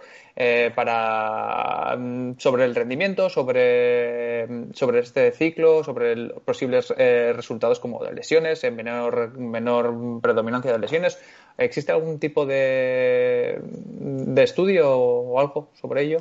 [0.76, 1.98] para
[2.38, 8.76] sobre el rendimiento, sobre, sobre este ciclo, sobre el, posibles resultados como de lesiones, en
[8.76, 11.18] menor menor predominancia de lesiones?
[11.58, 16.20] ¿Existe algún tipo de, de estudio o algo sobre ello?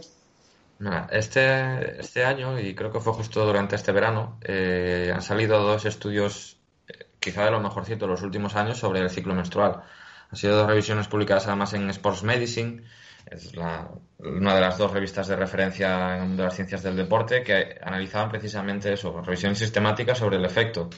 [1.11, 5.85] Este, este año, y creo que fue justo durante este verano, eh, han salido dos
[5.85, 6.59] estudios,
[6.89, 9.83] eh, quizá de lo mejorcito de los últimos años, sobre el ciclo menstrual.
[10.31, 12.83] Han sido dos revisiones publicadas además en Sports Medicine,
[13.27, 17.43] es la, una de las dos revistas de referencia en de las ciencias del deporte,
[17.43, 20.91] que analizaban precisamente eso, revisiones sistemáticas sobre el efecto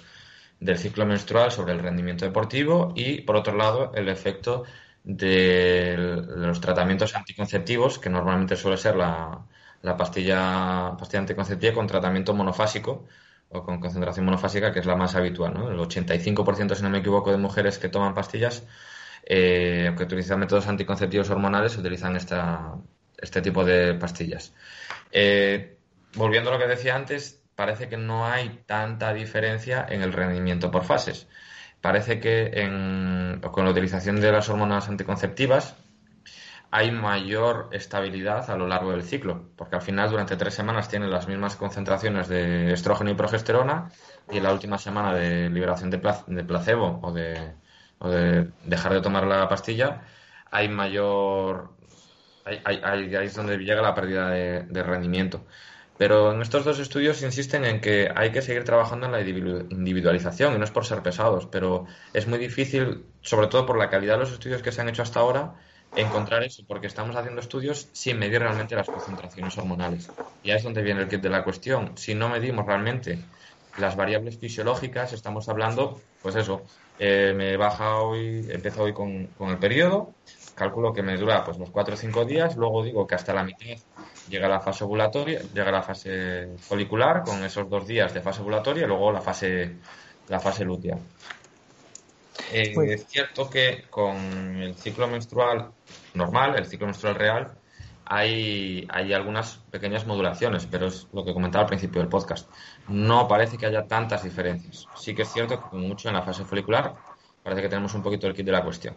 [0.59, 4.65] del ciclo menstrual sobre el rendimiento deportivo y, por otro lado, el efecto
[5.05, 9.47] de los tratamientos anticonceptivos, que normalmente suele ser la,
[9.87, 13.07] la pastilla, pastilla anticonceptiva con tratamiento monofásico
[13.49, 15.55] o con concentración monofásica, que es la más habitual.
[15.71, 18.67] El 85%, si no me equivoco, de mujeres que toman pastillas,
[19.25, 22.75] eh, que utilizan métodos anticonceptivos hormonales, utilizan esta,
[23.17, 24.53] este tipo de pastillas.
[25.13, 25.79] Eh,
[26.15, 30.73] volviendo a lo que decía antes, parece que no hay tanta diferencia en el rendimiento
[30.73, 31.29] por fases.
[31.81, 32.51] Parece que
[33.53, 35.77] con la utilización de las hormonas anticonceptivas,
[36.71, 41.11] hay mayor estabilidad a lo largo del ciclo, porque al final durante tres semanas tienen
[41.11, 43.91] las mismas concentraciones de estrógeno y progesterona
[44.31, 47.55] y en la última semana de liberación de, placebo o de,
[47.99, 50.03] o de, dejar de tomar la pastilla
[50.51, 51.71] hay mayor...
[52.45, 55.45] Hay, hay, hay, ahí es donde llega la pérdida de, de rendimiento.
[55.99, 60.55] Pero en estos dos estudios insisten en que hay que seguir trabajando en la individualización,
[60.55, 64.15] y no es por ser pesados, pero es muy difícil, sobre todo por la calidad
[64.15, 65.55] de los estudios que se han hecho hasta ahora,
[65.97, 70.11] encontrar eso, porque estamos haciendo estudios sin medir realmente las concentraciones hormonales.
[70.43, 71.93] Y ahí es donde viene el kit de la cuestión.
[71.97, 73.19] Si no medimos realmente
[73.79, 76.63] las variables fisiológicas, estamos hablando, pues eso,
[76.99, 80.15] eh, me baja hoy, empiezo hoy con, con, el periodo,
[80.55, 83.45] calculo que me dura pues los 4 o 5 días, luego digo que hasta la
[83.45, 83.77] mitad
[84.29, 88.85] llega la fase ovulatoria, llega la fase folicular con esos dos días de fase ovulatoria
[88.85, 89.77] y luego la fase,
[90.29, 90.99] la fase lútea.
[92.53, 95.71] Eh, es cierto que con el ciclo menstrual
[96.15, 97.59] normal, el ciclo menstrual real,
[98.05, 102.49] hay, hay algunas pequeñas modulaciones, pero es lo que comentaba al principio del podcast.
[102.89, 104.87] No parece que haya tantas diferencias.
[104.95, 106.95] Sí que es cierto que mucho en la fase folicular
[107.43, 108.95] parece que tenemos un poquito el kit de la cuestión.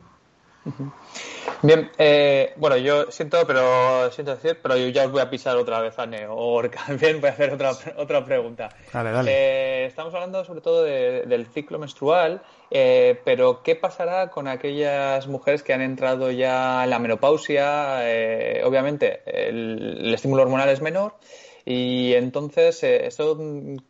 [1.61, 5.57] Bien, eh, bueno, yo siento, pero siento decir, pero yo ya os voy a pisar
[5.57, 6.33] otra vez a Neo.
[6.33, 6.61] O
[7.01, 8.69] Bien, voy a hacer otra, otra pregunta.
[8.93, 9.31] Dale, dale.
[9.31, 12.41] Eh, estamos hablando sobre todo del ciclo menstrual,
[12.71, 17.99] eh, pero ¿qué pasará con aquellas mujeres que han entrado ya en la menopausia?
[18.63, 21.15] obviamente, el estímulo hormonal es menor.
[21.71, 23.37] Y entonces, eh, eso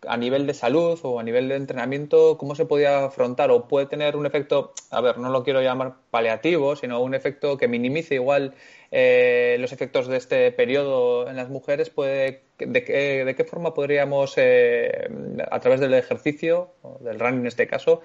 [0.05, 3.51] a nivel de salud o a nivel de entrenamiento, ¿cómo se podía afrontar?
[3.51, 7.55] ¿O puede tener un efecto, a ver, no lo quiero llamar paliativo, sino un efecto
[7.57, 8.53] que minimice igual
[8.91, 11.89] eh, los efectos de este periodo en las mujeres?
[11.89, 15.07] Puede, de, qué, ¿De qué forma podríamos, eh,
[15.49, 18.01] a través del ejercicio, del running en este caso,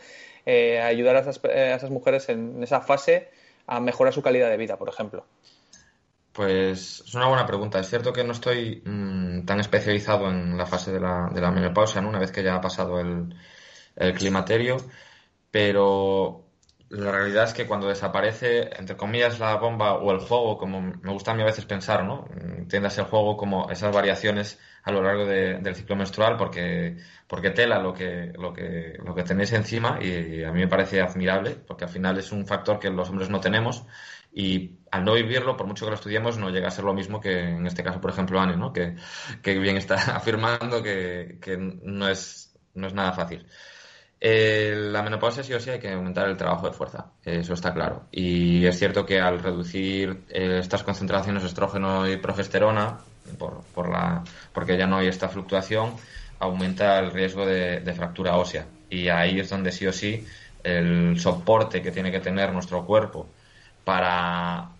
[0.46, 3.28] ayudar a esas, a esas mujeres en esa fase
[3.66, 5.24] a mejorar su calidad de vida, por ejemplo?
[6.34, 7.78] Pues es una buena pregunta.
[7.78, 11.52] Es cierto que no estoy mm, tan especializado en la fase de la, de la
[11.52, 12.08] menopausia, ¿no?
[12.08, 13.34] una vez que ya ha pasado el,
[14.16, 14.78] climaterio,
[15.52, 16.46] pero
[16.88, 21.12] la realidad es que cuando desaparece, entre comillas, la bomba o el juego, como me
[21.12, 22.26] gusta a mí a veces pensar, ¿no?
[22.58, 26.96] Entiendas el juego como esas variaciones a lo largo del ciclo menstrual, porque,
[27.28, 31.00] porque tela lo que, lo, que, lo que tenéis encima y a mí me parece
[31.00, 33.86] admirable, porque al final es un factor que los hombres no tenemos
[34.34, 37.20] y al no vivirlo, por mucho que lo estudiemos, no llega a ser lo mismo
[37.20, 38.72] que en este caso, por ejemplo, Anne, ¿no?
[38.72, 38.96] que,
[39.40, 43.46] que bien está afirmando que, que, no, es, no es nada fácil.
[44.20, 47.72] Eh, la menopausia sí o sí hay que aumentar el trabajo de fuerza, eso está
[47.72, 48.08] claro.
[48.10, 52.98] Y es cierto que al reducir eh, estas concentraciones de estrógeno y progesterona,
[53.38, 55.94] por, por, la, porque ya no hay esta fluctuación,
[56.40, 58.66] aumenta el riesgo de, de fractura ósea.
[58.90, 60.26] Y ahí es donde sí o sí
[60.62, 63.28] el soporte que tiene que tener nuestro cuerpo
[63.84, 64.70] para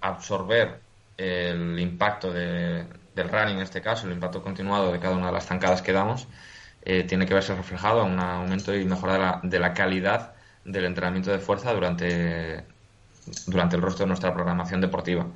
[0.00, 0.80] absorber
[1.16, 5.46] el impacto del running en este caso, el impacto continuado de cada una de las
[5.46, 6.26] zancadas que damos,
[6.82, 10.34] eh, tiene que verse reflejado en un aumento y mejora de la, de la, calidad
[10.64, 12.64] del entrenamiento de fuerza durante,
[13.46, 15.26] durante el resto de nuestra programación deportiva.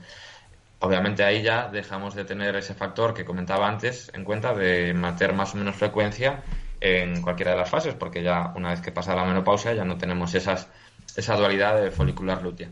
[0.80, 5.32] Obviamente ahí ya dejamos de tener ese factor que comentaba antes en cuenta de meter
[5.32, 6.42] más o menos frecuencia
[6.80, 9.98] en cualquiera de las fases, porque ya una vez que pasa la menopausia ya no
[9.98, 10.68] tenemos esas,
[11.16, 12.68] esa dualidad de folicular lútea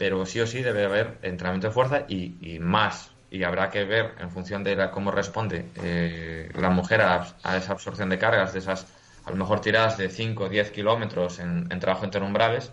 [0.00, 3.10] pero sí o sí debe haber entrenamiento de fuerza y, más.
[3.30, 8.08] Y habrá que ver en función de cómo responde eh, la mujer a, esa absorción
[8.08, 8.86] de cargas, de esas
[9.26, 12.72] a lo mejor tiradas de 5 o 10 kilómetros en, trabajo interumbrales,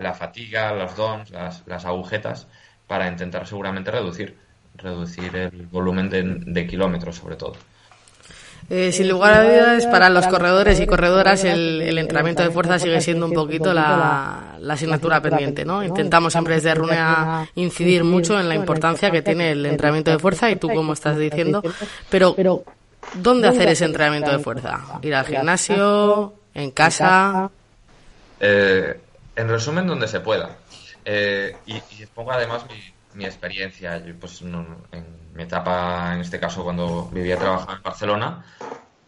[0.00, 2.48] la fatiga, los DOMs, las, agujetas,
[2.88, 4.36] para intentar seguramente reducir,
[4.74, 7.54] reducir el volumen de kilómetros sobre todo.
[8.70, 13.00] Eh, sin lugar a dudas, para los corredores y corredoras, el, entrenamiento de fuerza sigue
[13.00, 15.84] siendo un poquito la, asignatura pendiente, ¿no?
[15.84, 20.50] Intentamos siempre desde Runea incidir mucho en la importancia que tiene el entrenamiento de fuerza
[20.50, 21.62] y tú, como estás diciendo,
[22.08, 22.34] pero
[23.14, 24.80] ¿dónde hacer ese entrenamiento de fuerza?
[25.02, 26.34] ¿Ir al gimnasio?
[26.54, 27.50] ¿En casa?
[28.40, 29.00] Eh,
[29.36, 30.56] en resumen, donde se pueda.
[31.04, 34.76] Eh, y, y pongo además mi, mi experiencia, pues en
[35.34, 38.44] mi etapa, en este caso cuando vivía y trabajaba en Barcelona,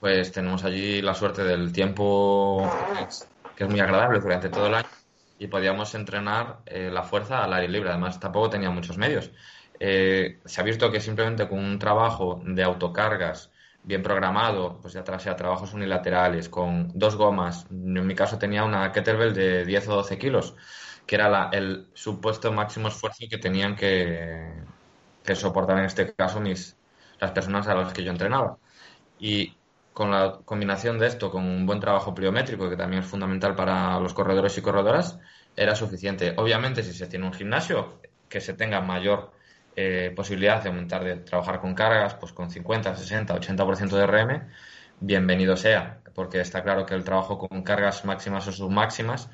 [0.00, 2.70] pues tenemos allí la suerte del tiempo
[3.56, 4.88] que es, muy agradable durante todo el año
[5.38, 7.90] y podíamos entrenar eh, la fuerza al aire libre.
[7.90, 9.30] Además, tampoco tenía muchos medios.
[9.78, 13.50] Eh, se ha visto que simplemente con un trabajo de autocargas
[13.82, 18.90] bien programado, pues ya sea trabajos unilaterales, con dos gomas, en mi caso tenía una
[18.90, 20.56] kettlebell de 10 o 12 kilos,
[21.06, 24.52] que era el supuesto máximo esfuerzo que tenían que,
[25.34, 26.76] soportar en este caso mis,
[27.20, 28.58] las personas a las que yo entrenaba.
[29.18, 29.56] Y
[29.92, 33.98] con la combinación de esto con un buen trabajo pliométrico, que también es fundamental para
[34.00, 35.18] los corredores y corredoras,
[35.56, 36.34] era suficiente.
[36.36, 39.32] Obviamente, si se tiene un gimnasio, que se tenga mayor
[39.76, 44.48] eh, posibilidad de aumentar, de trabajar con cargas, pues con 50, 60, 80% de RM,
[45.00, 49.30] bienvenido sea, porque está claro que el trabajo con cargas máximas o submáximas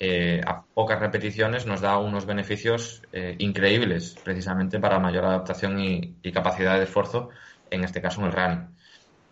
[0.00, 6.14] eh, a pocas repeticiones nos da unos beneficios eh, increíbles, precisamente para mayor adaptación y,
[6.32, 7.30] capacidad de esfuerzo,
[7.70, 8.68] en este caso en el running.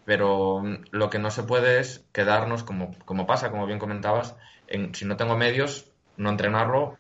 [0.04, 4.34] Pero mm, lo que no se puede es quedarnos, como, como pasa, como bien comentabas,
[4.66, 6.98] en si no tengo medios, no entrenarlo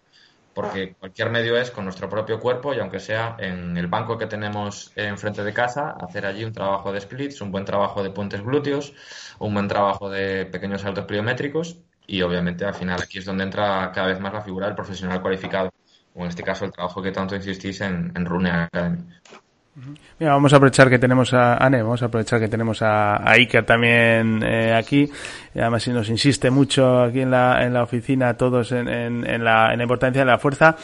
[0.54, 4.26] porque cualquier medio es con nuestro propio cuerpo y aunque sea en el banco que
[4.26, 8.42] tenemos enfrente de casa, hacer allí un trabajo de splits, un buen trabajo de puentes
[8.42, 8.94] glúteos,
[9.38, 13.90] un buen trabajo de pequeños saltos pliométricos y obviamente al final aquí es donde entra
[13.92, 15.70] cada vez más la figura del profesional cualificado,
[16.14, 18.98] o en este caso el trabajo que tanto insistís en, en Rune Academy.
[20.18, 23.32] Mira, vamos a aprovechar que tenemos a Anne, vamos a aprovechar que tenemos a, a
[23.32, 25.06] Iker también eh, aquí.
[25.54, 29.44] Además, si nos insiste mucho aquí en la, en la oficina, todos en, en, en,
[29.44, 30.76] la, en la importancia de la fuerza.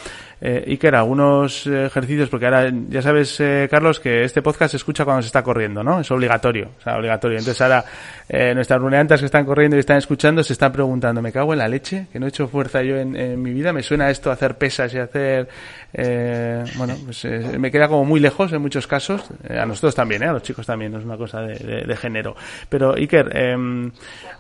[0.44, 5.04] Eh, Iker, algunos ejercicios, porque ahora ya sabes, eh, Carlos, que este podcast se escucha
[5.04, 6.00] cuando se está corriendo, ¿no?
[6.00, 7.38] Es obligatorio, o obligatorio.
[7.38, 7.84] Entonces ahora
[8.28, 11.58] eh, nuestras runeantas que están corriendo y están escuchando se están preguntando, ¿me cago en
[11.58, 12.06] la leche?
[12.10, 14.98] Que no he hecho fuerza yo en, mi vida, me suena esto hacer pesas y
[14.98, 15.48] hacer,
[15.92, 19.94] eh, bueno, pues eh, me queda como muy lejos en muchos casos, eh, a nosotros
[19.94, 20.28] también, ¿eh?
[20.28, 22.34] a los chicos también, no es una cosa de, género.
[22.68, 23.90] Pero Iker, eh,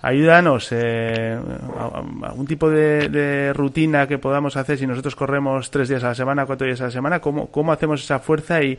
[0.00, 1.38] ayúdanos, eh,
[2.22, 6.14] algún tipo de, de rutina que podamos hacer si nosotros corremos tres días a la
[6.14, 8.78] semana, cuatro días a la semana, ¿cómo, cómo hacemos esa fuerza y,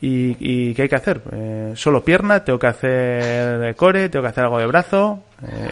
[0.00, 1.22] y, qué hay que hacer?
[1.32, 2.44] Eh, ¿Solo pierna?
[2.44, 4.08] ¿Tengo que hacer core?
[4.08, 5.20] ¿Tengo que hacer algo de brazo?
[5.42, 5.70] Eh...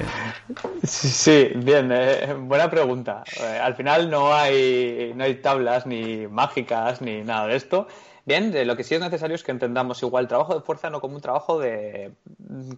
[0.82, 3.22] Sí, bien, eh, buena pregunta.
[3.62, 7.86] Al final no hay, no hay tablas ni mágicas ni nada de esto.
[8.28, 11.14] Bien, lo que sí es necesario es que entendamos igual trabajo de fuerza no como
[11.14, 12.12] un trabajo de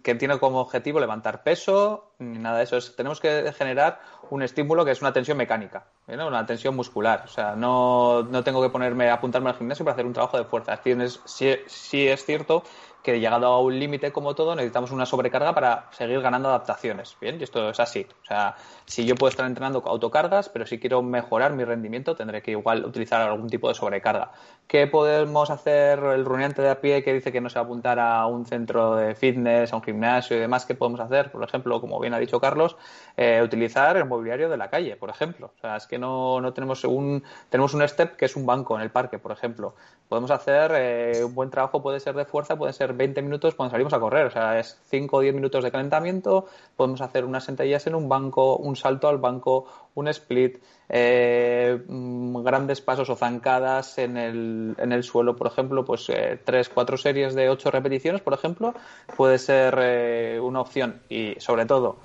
[0.05, 2.77] que tiene como objetivo levantar peso ni nada de eso.
[2.77, 4.01] Es, tenemos que generar
[4.31, 5.87] un estímulo que es una tensión mecánica,
[6.19, 7.23] una tensión muscular.
[7.25, 10.45] O sea, no, no tengo que ponerme, apuntarme al gimnasio para hacer un trabajo de
[10.45, 10.77] fuerza.
[10.79, 12.65] Tienes, sí, sí es cierto
[13.03, 17.17] que llegado a un límite como todo necesitamos una sobrecarga para seguir ganando adaptaciones.
[17.21, 18.07] Bien, y esto es así.
[18.23, 22.15] O sea, si yo puedo estar entrenando con autocargas, pero si quiero mejorar mi rendimiento
[22.15, 24.33] tendré que igual utilizar algún tipo de sobrecarga.
[24.67, 27.65] ¿Qué podemos hacer el runeante de a pie que dice que no se va a
[27.65, 30.67] apuntar a un centro de fitness, a un gimnasio y demás?
[30.67, 31.33] ¿Qué podemos hacer?
[31.33, 32.77] Por ejemplo, como bien ha dicho Carlos,
[33.17, 35.53] eh, utilizar el mobiliario de la calle, por ejemplo.
[35.57, 38.75] O sea, es que no, no tenemos un tenemos un step que es un banco
[38.77, 39.75] en el parque, por ejemplo.
[40.09, 43.71] Podemos hacer eh, un buen trabajo, puede ser de fuerza, puede ser 20 minutos cuando
[43.71, 44.27] salimos a correr.
[44.27, 46.47] O sea, es 5 o 10 minutos de calentamiento.
[46.77, 52.81] Podemos hacer unas sentadillas en un banco, un salto al banco, un split, eh, grandes
[52.81, 57.35] pasos o zancadas en el, en el suelo, por ejemplo, pues eh, 3, 4 series
[57.37, 58.75] de 8 repeticiones, por ejemplo,
[59.17, 61.03] puede ser eh, una opción.
[61.09, 61.99] Y sobre todo,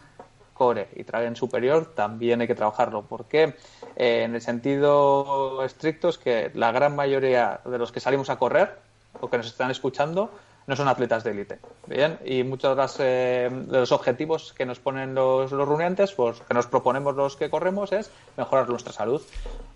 [0.56, 3.04] core y tragen superior también hay que trabajarlo.
[3.04, 3.54] ¿Por qué?
[3.96, 8.38] Eh, en el sentido estricto es que la gran mayoría de los que salimos a
[8.38, 8.80] correr
[9.22, 10.32] o que nos están escuchando
[10.68, 11.60] no son atletas de élite.
[11.86, 16.14] Bien, y muchos de, las, eh, de, los objetivos que nos ponen los, los runeantes,
[16.14, 19.22] pues que nos proponemos los que corremos, es mejorar nuestra salud.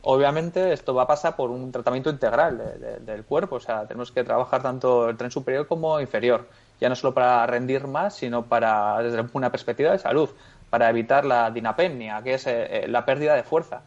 [0.02, 3.86] Obviamente, esto va a pasar por un tratamiento integral de, de, del cuerpo, o sea,
[3.86, 6.48] tenemos que trabajar tanto el tren superior como inferior,
[6.80, 10.30] ya no solo para rendir más, sino para desde una perspectiva de salud,
[10.70, 13.82] para evitar la dinapenia, que es eh, la pérdida de fuerza.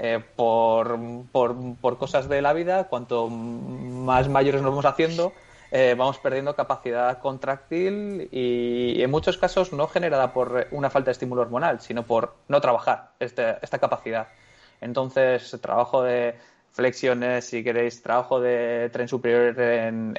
[0.00, 0.96] Eh, por,
[1.32, 5.32] por, por, cosas de la vida, cuanto más mayores nos vamos haciendo,
[5.72, 11.12] eh, vamos perdiendo capacidad contractil y, en muchos casos no generada por una falta de
[11.12, 14.28] estímulo hormonal, sino por no trabajar este, esta capacidad.
[14.80, 16.36] Entonces, trabajo de
[16.78, 20.14] flexiones, si queréis, trabajo de tren superior en,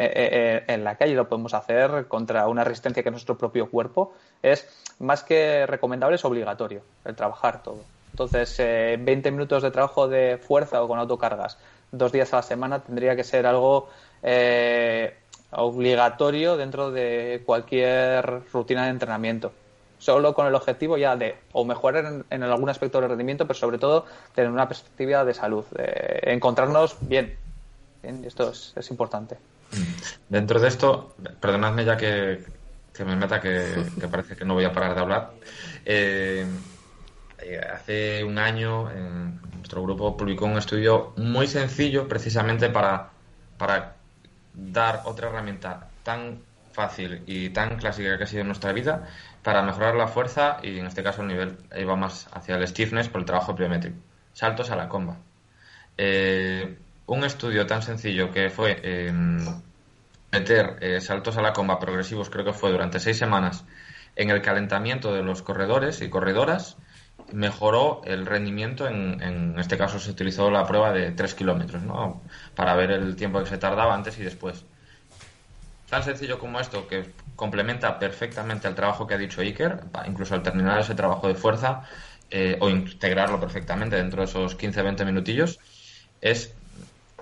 [0.84, 4.12] la calle lo podemos hacer contra una resistencia que nuestro propio cuerpo
[4.44, 4.68] es
[5.00, 7.80] más que recomendable, es obligatorio el trabajar todo.
[8.12, 11.58] Entonces, eh, 20 minutos de trabajo de fuerza o con autocargas
[11.94, 13.88] dos días a la semana tendría que ser algo
[14.22, 15.16] eh,
[15.52, 19.54] obligatorio dentro de cualquier rutina de entrenamiento.
[20.00, 23.78] Solo con el objetivo ya de o mejorar en, algún aspecto del rendimiento, pero sobre
[23.78, 27.38] todo tener una perspectiva de salud, encontrarnos bien.
[28.02, 29.38] bien esto es, importante.
[30.30, 32.44] Dentro de esto, perdonadme ya que,
[33.06, 35.32] me meta, que, parece que no voy a parar de hablar.
[35.86, 36.46] Eh,
[37.74, 43.10] hace un año en nuestro grupo publicó un estudio muy sencillo precisamente para,
[43.58, 43.96] para
[44.54, 46.40] dar otra herramienta tan
[46.72, 49.08] fácil y tan clásica que ha sido en nuestra vida
[49.50, 53.10] para mejorar la fuerza y en este caso el nivel iba más hacia el stiffness
[53.10, 53.98] por el trabajo pliométrico.
[54.32, 55.18] Saltos a la comba.
[55.98, 56.78] Eh,
[57.08, 59.12] un estudio tan sencillo que fue eh,
[60.32, 63.66] meter eh, saltos a la comba progresivos, creo que fue durante seis semanas,
[64.16, 66.78] en el calentamiento de los corredores y corredoras,
[67.34, 68.88] mejoró el rendimiento.
[68.88, 72.22] En, en este caso se utilizó la prueba de 3 kilómetros, ¿no?
[72.54, 74.64] Para ver el tiempo que se tardaba antes y después.
[75.90, 80.44] Tan sencillo como esto, que complementa perfectamente el trabajo que ha dicho Iker, incluso al
[80.44, 81.84] terminar ese trabajo de fuerza,
[82.30, 85.58] eh, o integrarlo perfectamente dentro de esos 15-20 minutillos,
[86.20, 86.54] es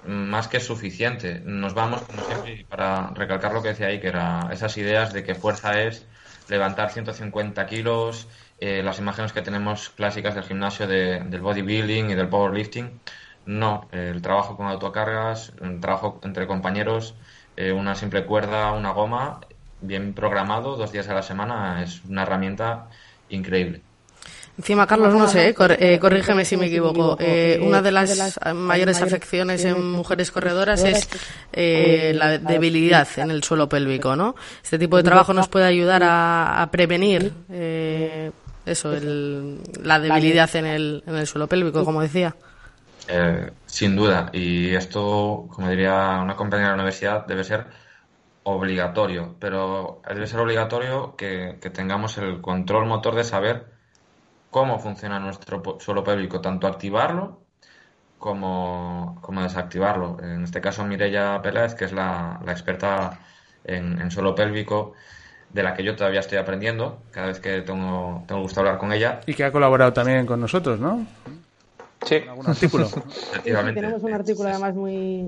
[0.07, 1.39] más que suficiente.
[1.45, 5.35] Nos vamos, como siempre, para recalcar lo que decía Iker, a esas ideas de que
[5.35, 6.07] fuerza es
[6.49, 8.27] levantar 150 kilos,
[8.59, 12.99] eh, las imágenes que tenemos clásicas del gimnasio de, del bodybuilding y del powerlifting,
[13.45, 17.13] No, el trabajo con autocargas, el trabajo entre compañeros,
[17.55, 19.41] eh, una simple cuerda, una goma,
[19.81, 22.87] bien programado, dos días a la semana, es una herramienta
[23.29, 23.81] increíble.
[24.57, 27.15] Encima, Carlos, no sé, eh, corrígeme si me equivoco.
[27.19, 31.07] Eh, una de las mayores afecciones en mujeres corredoras es
[31.53, 34.35] eh, la debilidad en el suelo pélvico, ¿no?
[34.63, 37.33] Este tipo de trabajo nos puede ayudar a, prevenir
[38.65, 38.93] eso,
[39.83, 42.35] la debilidad en el, en el suelo pélvico, como decía.
[43.67, 47.67] sin duda, y esto, como diría una compañera de la universidad, debe ser
[48.55, 53.77] obligatorio, pero debe ser obligatorio que tengamos el control motor de saber
[54.49, 57.41] cómo funciona nuestro suelo pélvico, tanto activarlo
[58.17, 60.17] como, desactivarlo.
[60.21, 63.19] En este caso, Mireia Peláez, que es la, experta
[63.63, 64.93] en, suelo pélvico,
[65.51, 68.91] de la que yo todavía estoy aprendiendo cada vez que tengo, tengo gusto hablar con
[68.91, 69.21] ella.
[69.25, 71.05] Y que ha colaborado también con nosotros, ¿no?
[72.05, 72.15] Sí.
[72.27, 72.89] ¿Algún artículo?
[73.43, 75.27] tenemos un artículo además muy...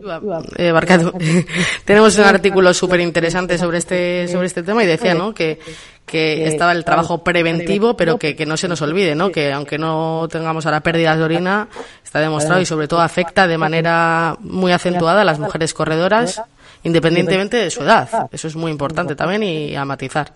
[0.58, 0.74] Eh,
[1.86, 5.34] tenemos un artículo súper interesante sobre este, sobre este tema y decía, ¿no?
[5.34, 5.60] Que,
[6.06, 9.32] que estaba el trabajo preventivo, pero que, que no se nos olvide, ¿no?
[9.32, 11.68] Que aunque no tengamos ahora pérdidas de orina,
[12.04, 16.42] está demostrado y sobre todo afecta de manera muy acentuada a las mujeres corredoras,
[16.84, 18.30] independientemente de su edad.
[18.32, 20.34] Eso es muy importante también y a matizar.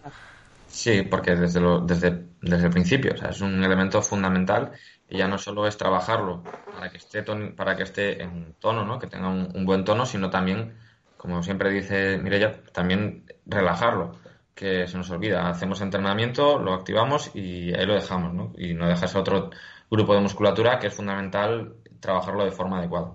[0.67, 4.71] Sí, porque desde, lo, desde, desde el principio, o sea, es un elemento fundamental
[5.09, 6.43] y ya no solo es trabajarlo
[6.73, 7.23] para que esté,
[7.55, 8.99] para que esté en tono, ¿no?
[8.99, 10.77] que tenga un, buen tono, sino también,
[11.17, 14.17] como siempre dice Mireya, también relajarlo,
[14.55, 15.49] que se nos olvida.
[15.49, 18.53] Hacemos entrenamiento, lo activamos y ahí lo dejamos, ¿no?
[18.57, 19.49] y no dejas a otro
[19.89, 23.11] grupo de musculatura que es fundamental trabajarlo de forma adecuada.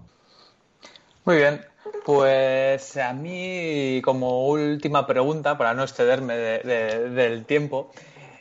[1.25, 1.61] Muy bien,
[2.05, 7.91] pues a mí, como última pregunta, para no excederme del tiempo,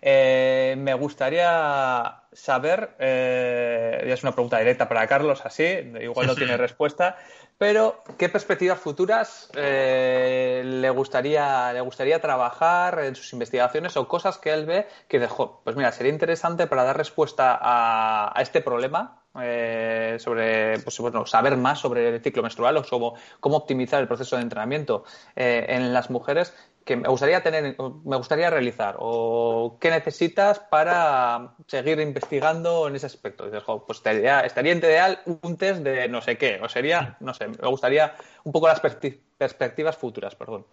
[0.02, 5.64] eh, me gustaría saber, eh, es una pregunta directa para Carlos, así,
[6.00, 7.18] igual no tiene respuesta,
[7.58, 14.38] pero ¿qué perspectivas futuras eh, le, gustaría, le gustaría trabajar en sus investigaciones o cosas
[14.38, 15.62] que él ve que dejó?
[15.64, 21.58] Pues mira, sería interesante para dar respuesta a, este problema, eh, sobre pues, bueno, saber
[21.58, 25.04] más sobre el ciclo menstrual o sobre cómo optimizar el proceso de entrenamiento
[25.36, 26.54] en las mujeres
[26.88, 27.76] que me gustaría tener,
[28.06, 33.46] me gustaría realizar o qué necesitas para seguir investigando en ese aspecto.
[33.46, 37.50] dices, pues estaría, estaría ideal un test de no sé qué, o sería, no sé,
[37.50, 38.16] me gustaría
[38.46, 40.66] un poco las perspectivas futuras, perdón.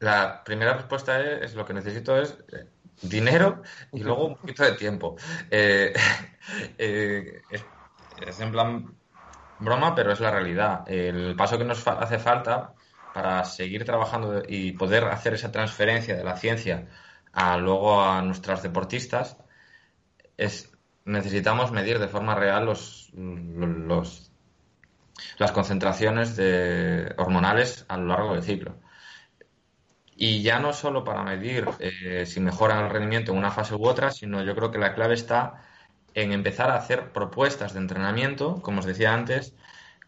[0.00, 2.66] La primera respuesta es, lo que necesito es eh,
[3.02, 3.62] dinero
[3.92, 5.16] y luego un poquito de tiempo.
[5.50, 5.92] Eh,
[6.78, 7.42] eh,
[8.26, 8.94] es en plan
[9.60, 10.82] broma, pero es la realidad.
[10.86, 12.74] El paso que nos hace falta
[13.12, 16.88] para seguir trabajando y poder hacer esa transferencia de la ciencia
[17.32, 19.36] a luego a nuestras deportistas,
[20.36, 20.72] es
[21.04, 24.30] necesitamos medir de forma real los, los
[25.38, 28.76] las concentraciones de hormonales a lo largo del ciclo.
[30.16, 33.86] Y ya no solo para medir eh, si mejoran el rendimiento en una fase u
[33.86, 35.62] otra, sino yo creo que la clave está
[36.14, 39.54] en empezar a hacer propuestas de entrenamiento, como os decía antes,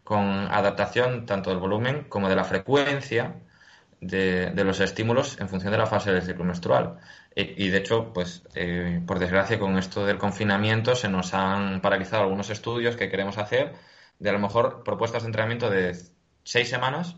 [0.05, 3.37] con adaptación tanto del volumen como de la frecuencia
[4.01, 6.99] de, los estímulos en función de la fase del ciclo menstrual.
[7.35, 12.25] Y, de hecho, pues eh, por desgracia con esto del confinamiento se nos han paralizado
[12.25, 13.73] algunos estudios que queremos hacer
[14.19, 15.97] de a lo mejor propuestas de entrenamiento de
[16.45, 17.17] seis semanas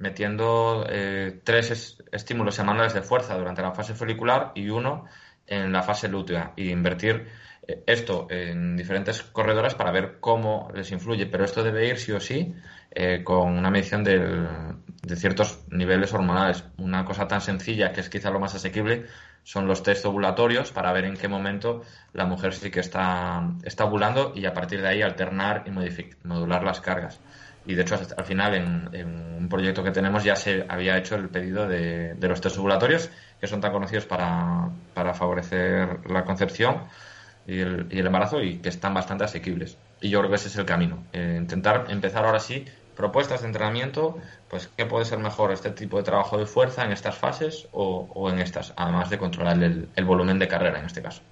[0.00, 5.04] metiendo eh, tres estímulos semanales de fuerza durante la fase folicular y uno
[5.46, 7.28] en la fase lútea y invertir
[7.86, 12.20] esto en diferentes corredoras para ver cómo les influye, pero esto debe ir sí o
[12.20, 12.54] sí
[12.90, 16.64] eh, con una medición de ciertos niveles hormonales.
[16.78, 19.06] Una cosa tan sencilla que es quizá lo más asequible
[19.42, 23.84] son los test ovulatorios para ver en qué momento la mujer sí que está, está
[23.84, 25.70] ovulando y a partir de ahí alternar y
[26.26, 27.20] modular las cargas.
[27.66, 28.54] Y de hecho, al final,
[28.94, 32.58] en, un proyecto que tenemos ya se había hecho el pedido de, de los test
[32.58, 33.10] ovulatorios,
[33.40, 36.82] que son tan conocidos para, para favorecer la concepción
[37.46, 39.78] y el, y el embarazo y que están bastante asequibles.
[40.00, 41.04] Y yo creo que ese es el camino.
[41.12, 42.64] Eh, intentar empezar ahora sí
[42.96, 44.18] propuestas de entrenamiento,
[44.50, 48.28] pues qué puede ser mejor este tipo de trabajo de fuerza en estas fases o,
[48.30, 51.22] en estas, además de controlar el, volumen de carrera en este caso.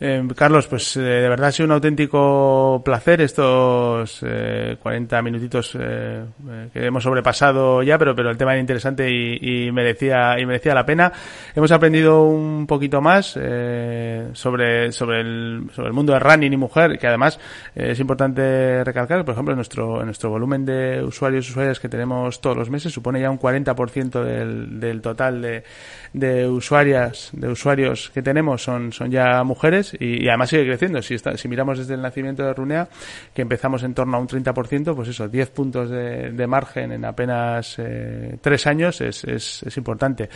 [0.00, 6.86] Eh, Carlos, pues eh, de verdad ha sido un auténtico placer estos 40 minutitos que
[6.86, 11.12] hemos sobrepasado ya, pero, pero el tema era interesante y, merecía, y merecía la pena.
[11.54, 16.98] Hemos aprendido un poquito más sobre, sobre, el, sobre el mundo de running y mujer,
[16.98, 17.38] que además
[17.74, 21.88] es importante recalcar, por ejemplo, en nuestro, en nuestro volumen de usuarios y usuarias que
[21.90, 25.64] tenemos todos los meses, supone ya un 40% del, del total de,
[26.12, 31.02] de usuarias, de usuarios que tenemos son, son ya mujeres y, además sigue creciendo.
[31.02, 32.88] Si, está, si miramos desde el nacimiento de Runea,
[33.34, 37.04] que empezamos en torno a un 30%, pues eso, 10 puntos de, de margen en
[37.04, 40.28] apenas eh, tres años es, es, es importante.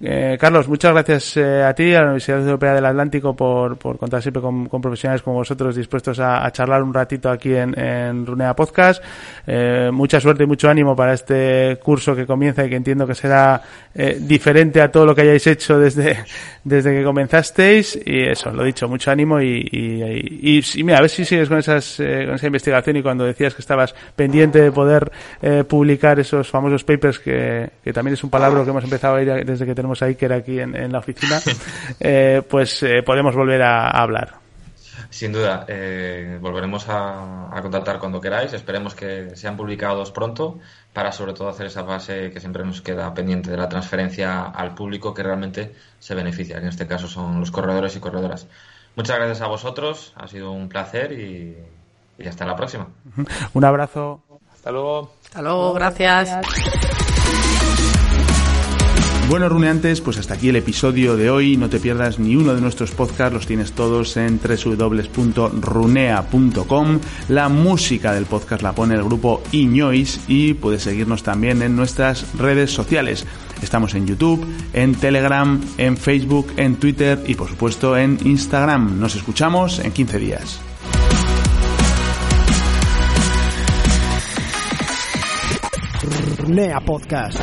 [0.00, 3.96] Eh, Carlos, muchas gracias eh, a ti, a la Universidad Europea del Atlántico, por, por
[3.96, 8.54] contar siempre con, profesionales como vosotros dispuestos a, charlar un ratito aquí en, en Runea
[8.54, 9.02] Podcast.
[9.46, 13.14] Eh, mucha suerte y mucho ánimo para este curso que comienza y que entiendo que
[13.14, 13.62] será
[14.20, 16.24] diferente a todo lo que hayáis hecho desde,
[16.64, 17.98] desde que comenzasteis.
[18.04, 21.58] Y eso, lo dicho, mucho ánimo y, y, y, mira, a ver si sigues con,
[21.58, 25.10] esas, con esa investigación y cuando decías que estabas pendiente de poder
[25.68, 29.44] publicar esos famosos papers, que, que también es un palabra que hemos empezado a ir
[29.44, 31.40] desde que tenemos ahí, que era aquí en, la oficina,
[32.00, 34.34] eh, pues eh, podemos volver a, hablar.
[35.10, 38.52] Sin duda, eh, volveremos a, contactar cuando queráis.
[38.52, 40.58] Esperemos que sean publicados pronto
[40.94, 44.74] para sobre todo hacer esa base que siempre nos queda pendiente de la transferencia al
[44.74, 48.46] público que realmente se beneficia, que en este caso son los corredores y corredoras.
[48.94, 51.58] Muchas gracias a vosotros, ha sido un placer y,
[52.16, 52.86] y hasta la próxima.
[53.52, 54.22] Un abrazo.
[54.52, 55.12] Hasta luego.
[55.24, 56.30] Hasta luego, gracias.
[59.28, 61.56] Bueno, runeantes, pues hasta aquí el episodio de hoy.
[61.56, 67.00] No te pierdas ni uno de nuestros podcasts, los tienes todos en www.runea.com.
[67.28, 72.36] La música del podcast la pone el grupo Iñois y puedes seguirnos también en nuestras
[72.36, 73.26] redes sociales.
[73.62, 79.00] Estamos en YouTube, en Telegram, en Facebook, en Twitter y por supuesto en Instagram.
[79.00, 80.60] Nos escuchamos en 15 días.
[86.38, 87.40] Runea Podcast.